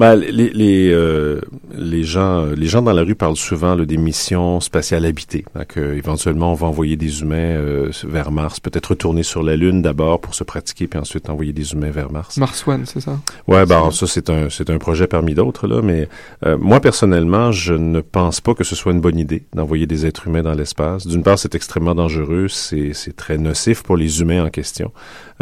ben, 0.00 0.16
les 0.16 0.48
les, 0.48 0.90
euh, 0.90 1.42
les 1.76 2.04
gens 2.04 2.46
les 2.46 2.66
gens 2.66 2.80
dans 2.80 2.94
la 2.94 3.02
rue 3.02 3.14
parlent 3.14 3.36
souvent 3.36 3.74
là, 3.74 3.84
des 3.84 3.98
missions 3.98 4.58
spatiales 4.60 5.04
habitées. 5.04 5.44
Donc, 5.54 5.76
euh, 5.76 5.94
éventuellement, 5.94 6.52
on 6.52 6.54
va 6.54 6.68
envoyer 6.68 6.96
des 6.96 7.20
humains 7.20 7.36
euh, 7.36 7.90
vers 8.04 8.30
Mars, 8.30 8.60
peut-être 8.60 8.86
retourner 8.86 9.22
sur 9.22 9.42
la 9.42 9.56
Lune 9.56 9.82
d'abord 9.82 10.18
pour 10.20 10.34
se 10.34 10.42
pratiquer, 10.42 10.86
puis 10.86 10.98
ensuite 10.98 11.28
envoyer 11.28 11.52
des 11.52 11.72
humains 11.74 11.90
vers 11.90 12.10
Mars. 12.10 12.38
Mars 12.38 12.66
One, 12.66 12.86
c'est 12.86 13.00
ça? 13.00 13.18
Ouais, 13.46 13.66
ben 13.66 13.76
alors, 13.76 13.92
ça 13.92 14.06
c'est 14.06 14.30
un 14.30 14.48
c'est 14.48 14.70
un 14.70 14.78
projet 14.78 15.06
parmi 15.06 15.34
d'autres 15.34 15.66
là, 15.66 15.82
mais 15.82 16.08
euh, 16.46 16.56
moi 16.58 16.80
personnellement, 16.80 17.52
je 17.52 17.74
ne 17.74 18.00
pense 18.00 18.40
pas 18.40 18.54
que 18.54 18.64
ce 18.64 18.74
soit 18.74 18.92
une 18.92 19.02
bonne 19.02 19.18
idée 19.18 19.42
d'envoyer 19.54 19.86
des 19.86 20.06
êtres 20.06 20.28
humains 20.28 20.42
dans 20.42 20.54
l'espace. 20.54 21.06
D'une 21.06 21.22
part, 21.22 21.38
c'est 21.38 21.54
extrêmement 21.54 21.94
dangereux, 21.94 22.48
c'est 22.48 22.92
c'est 22.94 23.14
très 23.14 23.36
nocif 23.36 23.82
pour 23.82 23.98
les 23.98 24.22
humains 24.22 24.46
en 24.46 24.48
question. 24.48 24.92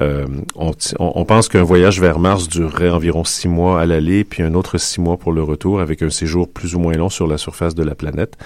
Euh, 0.00 0.26
on, 0.54 0.72
on, 0.98 1.24
pense 1.24 1.48
qu'un 1.48 1.64
voyage 1.64 2.00
vers 2.00 2.20
Mars 2.20 2.48
durerait 2.48 2.90
environ 2.90 3.24
six 3.24 3.48
mois 3.48 3.80
à 3.80 3.86
l'aller, 3.86 4.22
puis 4.22 4.44
un 4.44 4.47
autre 4.54 4.78
six 4.78 5.00
mois 5.00 5.16
pour 5.16 5.32
le 5.32 5.42
retour, 5.42 5.80
avec 5.80 6.02
un 6.02 6.10
séjour 6.10 6.48
plus 6.48 6.74
ou 6.74 6.78
moins 6.78 6.94
long 6.94 7.08
sur 7.08 7.26
la 7.26 7.38
surface 7.38 7.74
de 7.74 7.82
la 7.82 7.94
planète. 7.94 8.36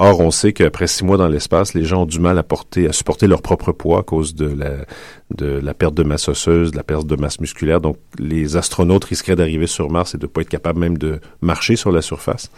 Or, 0.00 0.20
on 0.20 0.30
sait 0.30 0.52
qu'après 0.52 0.86
six 0.86 1.04
mois 1.04 1.16
dans 1.16 1.26
l'espace, 1.26 1.74
les 1.74 1.84
gens 1.84 2.02
ont 2.02 2.06
du 2.06 2.20
mal 2.20 2.38
à 2.38 2.44
porter, 2.44 2.88
à 2.88 2.92
supporter 2.92 3.26
leur 3.26 3.42
propre 3.42 3.72
poids 3.72 3.98
à 3.98 4.02
cause 4.04 4.36
de 4.36 4.46
la, 4.46 4.70
de 5.34 5.46
la 5.46 5.74
perte 5.74 5.94
de 5.94 6.04
masse 6.04 6.28
osseuse, 6.28 6.70
de 6.70 6.76
la 6.76 6.84
perte 6.84 7.08
de 7.08 7.16
masse 7.16 7.40
musculaire. 7.40 7.80
Donc, 7.80 7.96
les 8.16 8.56
astronautes 8.56 9.04
risqueraient 9.04 9.34
d'arriver 9.34 9.66
sur 9.66 9.90
Mars 9.90 10.14
et 10.14 10.18
de 10.18 10.26
ne 10.26 10.28
pas 10.28 10.42
être 10.42 10.48
capables 10.48 10.78
même 10.78 10.98
de 10.98 11.18
marcher 11.42 11.74
sur 11.74 11.90
la 11.90 12.00
surface. 12.00 12.48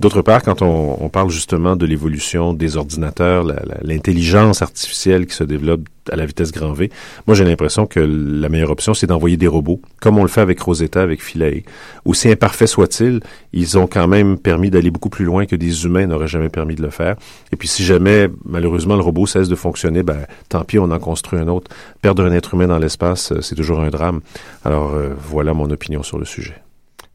D'autre 0.00 0.22
part, 0.22 0.42
quand 0.42 0.62
on, 0.62 0.96
on 1.00 1.08
parle 1.08 1.30
justement 1.30 1.76
de 1.76 1.86
l'évolution 1.86 2.52
des 2.52 2.76
ordinateurs, 2.76 3.46
l'intelligence 3.82 4.60
artificielle 4.60 5.26
qui 5.26 5.34
se 5.36 5.44
développe 5.44 5.82
à 6.10 6.16
la 6.16 6.26
vitesse 6.26 6.50
grand 6.50 6.72
V, 6.72 6.90
moi 7.28 7.36
j'ai 7.36 7.44
l'impression 7.44 7.86
que 7.86 8.00
la 8.00 8.48
meilleure 8.48 8.70
option, 8.70 8.94
c'est 8.94 9.06
d'envoyer 9.06 9.36
des 9.36 9.46
robots, 9.46 9.80
comme 10.00 10.18
on 10.18 10.22
le 10.22 10.28
fait 10.28 10.40
avec 10.40 10.60
Rosetta, 10.60 11.00
avec 11.00 11.22
Philae. 11.22 11.62
Aussi 12.04 12.28
imparfaits 12.28 12.66
soient-ils, 12.66 13.20
ils 13.52 13.78
ont 13.78 13.86
quand 13.86 14.08
même 14.08 14.38
permis 14.38 14.70
d'aller 14.70 14.90
beaucoup 14.90 15.10
plus 15.10 15.24
loin 15.24 15.46
que 15.46 15.54
des 15.54 15.84
humains 15.84 16.06
n'auraient 16.06 16.26
jamais 16.26 16.48
permis 16.48 16.71
de 16.74 16.82
le 16.82 16.90
faire. 16.90 17.16
Et 17.52 17.56
puis 17.56 17.68
si 17.68 17.84
jamais, 17.84 18.28
malheureusement, 18.44 18.96
le 18.96 19.02
robot 19.02 19.26
cesse 19.26 19.48
de 19.48 19.54
fonctionner, 19.54 20.02
ben 20.02 20.26
tant 20.48 20.64
pis, 20.64 20.78
on 20.78 20.90
en 20.90 20.98
construit 20.98 21.38
un 21.38 21.48
autre. 21.48 21.70
Perdre 22.00 22.24
un 22.24 22.32
être 22.32 22.54
humain 22.54 22.66
dans 22.66 22.78
l'espace, 22.78 23.32
euh, 23.32 23.40
c'est 23.40 23.54
toujours 23.54 23.80
un 23.80 23.90
drame. 23.90 24.20
Alors 24.64 24.92
euh, 24.92 25.14
voilà 25.18 25.54
mon 25.54 25.70
opinion 25.70 26.02
sur 26.02 26.18
le 26.18 26.24
sujet. 26.24 26.62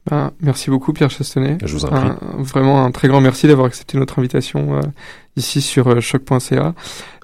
Ben, 0.09 0.31
merci 0.39 0.69
beaucoup 0.69 0.93
Pierre 0.93 1.09
Chastonnet. 1.09 1.57
Je 1.63 1.73
vous 1.73 1.85
en 1.85 1.89
prie. 1.89 2.09
vraiment 2.39 2.85
un 2.85 2.91
très 2.91 3.07
grand 3.09 3.19
merci 3.19 3.47
d'avoir 3.47 3.67
accepté 3.67 3.97
notre 3.97 4.19
invitation 4.19 4.77
euh, 4.77 4.81
ici 5.35 5.61
sur 5.61 5.87
euh, 5.87 5.99
choc.ca. 5.99 6.73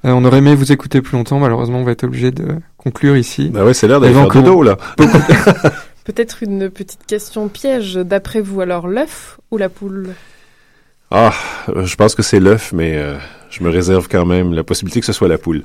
Euh, 0.06 0.12
on 0.12 0.26
aurait 0.26 0.40
aimé 0.40 0.54
vous 0.54 0.72
écouter 0.74 1.02
plus 1.02 1.16
longtemps, 1.16 1.40
malheureusement 1.40 1.80
on 1.80 1.84
va 1.84 1.92
être 1.92 2.04
obligé 2.04 2.32
de 2.32 2.58
conclure 2.78 3.16
ici. 3.16 3.50
Bah 3.50 3.64
ouais, 3.64 3.74
c'est 3.74 3.88
l'heure 3.88 4.02
d'aller 4.02 4.14
faire 4.14 4.28
du 4.28 4.44
dos 4.44 4.64
là. 4.64 4.78
Peut-être 6.04 6.44
une 6.44 6.70
petite 6.70 7.06
question 7.06 7.48
piège. 7.48 7.96
D'après 7.96 8.42
vous, 8.42 8.60
alors 8.60 8.88
l'œuf 8.88 9.40
ou 9.52 9.58
la 9.58 9.70
poule? 9.70 10.10
Ah, 11.16 11.32
je 11.68 11.96
pense 11.96 12.16
que 12.16 12.24
c'est 12.24 12.40
l'œuf, 12.40 12.74
mais 12.74 13.00
je 13.52 13.64
me 13.64 13.70
réserve 13.70 14.08
quand 14.10 14.26
même 14.26 14.52
la 14.52 14.64
possibilité 14.64 15.00
que 15.00 15.06
ce 15.06 15.14
soit 15.14 15.28
la 15.28 15.38
poule. 15.38 15.62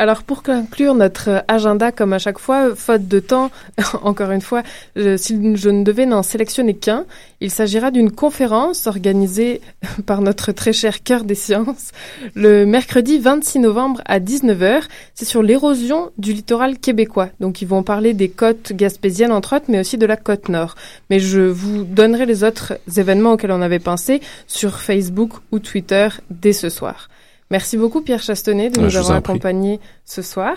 Alors 0.00 0.22
pour 0.22 0.44
conclure 0.44 0.94
notre 0.94 1.44
agenda 1.48 1.90
comme 1.90 2.12
à 2.12 2.20
chaque 2.20 2.38
fois, 2.38 2.76
faute 2.76 3.08
de 3.08 3.18
temps, 3.18 3.50
encore 4.02 4.30
une 4.30 4.40
fois, 4.40 4.62
si 4.94 5.56
je 5.56 5.68
ne 5.68 5.82
devais 5.82 6.06
n'en 6.06 6.22
sélectionner 6.22 6.74
qu'un, 6.74 7.04
il 7.40 7.50
s'agira 7.50 7.90
d'une 7.90 8.12
conférence 8.12 8.86
organisée 8.86 9.60
par 10.06 10.20
notre 10.20 10.52
très 10.52 10.72
cher 10.72 11.02
cœur 11.02 11.24
des 11.24 11.34
sciences 11.34 11.90
le 12.36 12.64
mercredi 12.64 13.18
26 13.18 13.58
novembre 13.58 14.00
à 14.06 14.20
19h. 14.20 14.82
C'est 15.16 15.24
sur 15.24 15.42
l'érosion 15.42 16.12
du 16.16 16.32
littoral 16.32 16.78
québécois. 16.78 17.30
Donc 17.40 17.60
ils 17.60 17.68
vont 17.68 17.82
parler 17.82 18.14
des 18.14 18.28
côtes 18.28 18.72
gaspésiennes 18.72 19.32
entre 19.32 19.56
autres, 19.56 19.66
mais 19.66 19.80
aussi 19.80 19.98
de 19.98 20.06
la 20.06 20.16
côte 20.16 20.48
nord. 20.48 20.76
Mais 21.10 21.18
je 21.18 21.40
vous 21.40 21.82
donnerai 21.82 22.24
les 22.24 22.44
autres 22.44 22.78
événements 22.96 23.32
auxquels 23.32 23.50
on 23.50 23.62
avait 23.62 23.80
pensé 23.80 24.20
sur 24.46 24.78
Facebook 24.78 25.32
ou 25.50 25.58
Twitter 25.58 26.08
dès 26.30 26.52
ce 26.52 26.68
soir. 26.68 27.08
Merci 27.50 27.76
beaucoup 27.76 28.02
Pierre 28.02 28.22
Chastonnet 28.22 28.70
de 28.70 28.80
nous 28.80 28.96
avoir 28.96 29.16
accompagnés 29.16 29.80
ce 30.04 30.22
soir. 30.22 30.56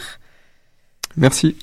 Merci. 1.16 1.56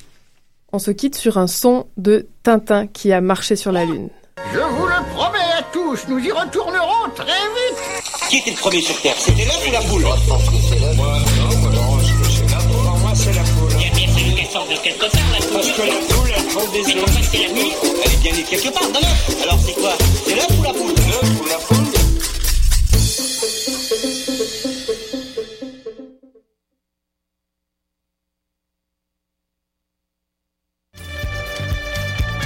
On 0.71 0.79
se 0.79 0.91
quitte 0.91 1.15
sur 1.15 1.37
un 1.37 1.47
son 1.47 1.87
de 1.97 2.27
Tintin 2.43 2.87
qui 2.87 3.11
a 3.11 3.21
marché 3.21 3.55
sur 3.55 3.71
la 3.71 3.85
Lune. 3.85 4.09
Je 4.53 4.59
vous 4.59 4.85
le 4.87 5.15
promets 5.15 5.39
à 5.57 5.63
tous, 5.73 6.07
nous 6.07 6.19
y 6.19 6.31
retournerons 6.31 7.09
très 7.15 7.25
vite. 7.25 8.09
Qui 8.29 8.37
était 8.37 8.51
le 8.51 8.57
premier 8.57 8.81
sur 8.81 8.99
Terre? 9.01 9.15
C'était 9.17 9.45
l'œuf 9.45 9.67
ou 9.67 9.71
la 9.71 9.81
poule 9.81 10.01
Moi, 10.03 10.15
je 10.23 10.29
pense 10.29 10.45
que 10.45 10.55
c'est 10.69 10.79
l'œuf. 10.79 10.95
Moi, 10.95 11.17
non, 11.35 11.81
moi, 11.81 11.99
je 12.03 12.13
pense 12.13 12.27
que 12.27 12.33
c'est 12.33 12.51
la 12.51 12.57
poule. 12.61 12.99
Moi, 13.01 13.11
c'est 13.15 13.33
la 13.33 13.41
poule. 13.41 13.71
Il 13.79 13.81
y 13.81 13.89
a 13.89 13.93
bien 13.95 14.07
fallu 14.13 14.35
qu'elle 14.35 14.47
sorte 14.47 14.69
de 14.69 14.75
quelque 14.77 14.99
part, 14.99 15.31
la 15.33 15.39
poule. 15.39 15.53
Parce 15.53 15.71
que 15.71 15.81
la 15.81 16.15
poule, 16.15 16.31
elle 16.37 16.45
prend 16.45 16.71
des 16.71 16.79
œufs. 16.79 16.87
Mais 16.87 17.01
pourquoi 17.01 17.21
c'est 17.31 17.37
la 17.39 17.53
nuit 17.53 17.71
Elle 18.05 18.13
est 18.13 18.21
bien 18.21 18.33
née 18.33 18.43
quelque 18.43 18.69
part, 18.73 18.89
dans 18.93 18.99
l'œuf. 18.99 19.43
Alors 19.43 19.59
c'est 19.65 19.73
quoi? 19.73 19.93
C'est 20.25 20.35
l'œuf 20.35 20.59
ou 20.59 20.63
la 20.63 20.73
poule 20.73 20.93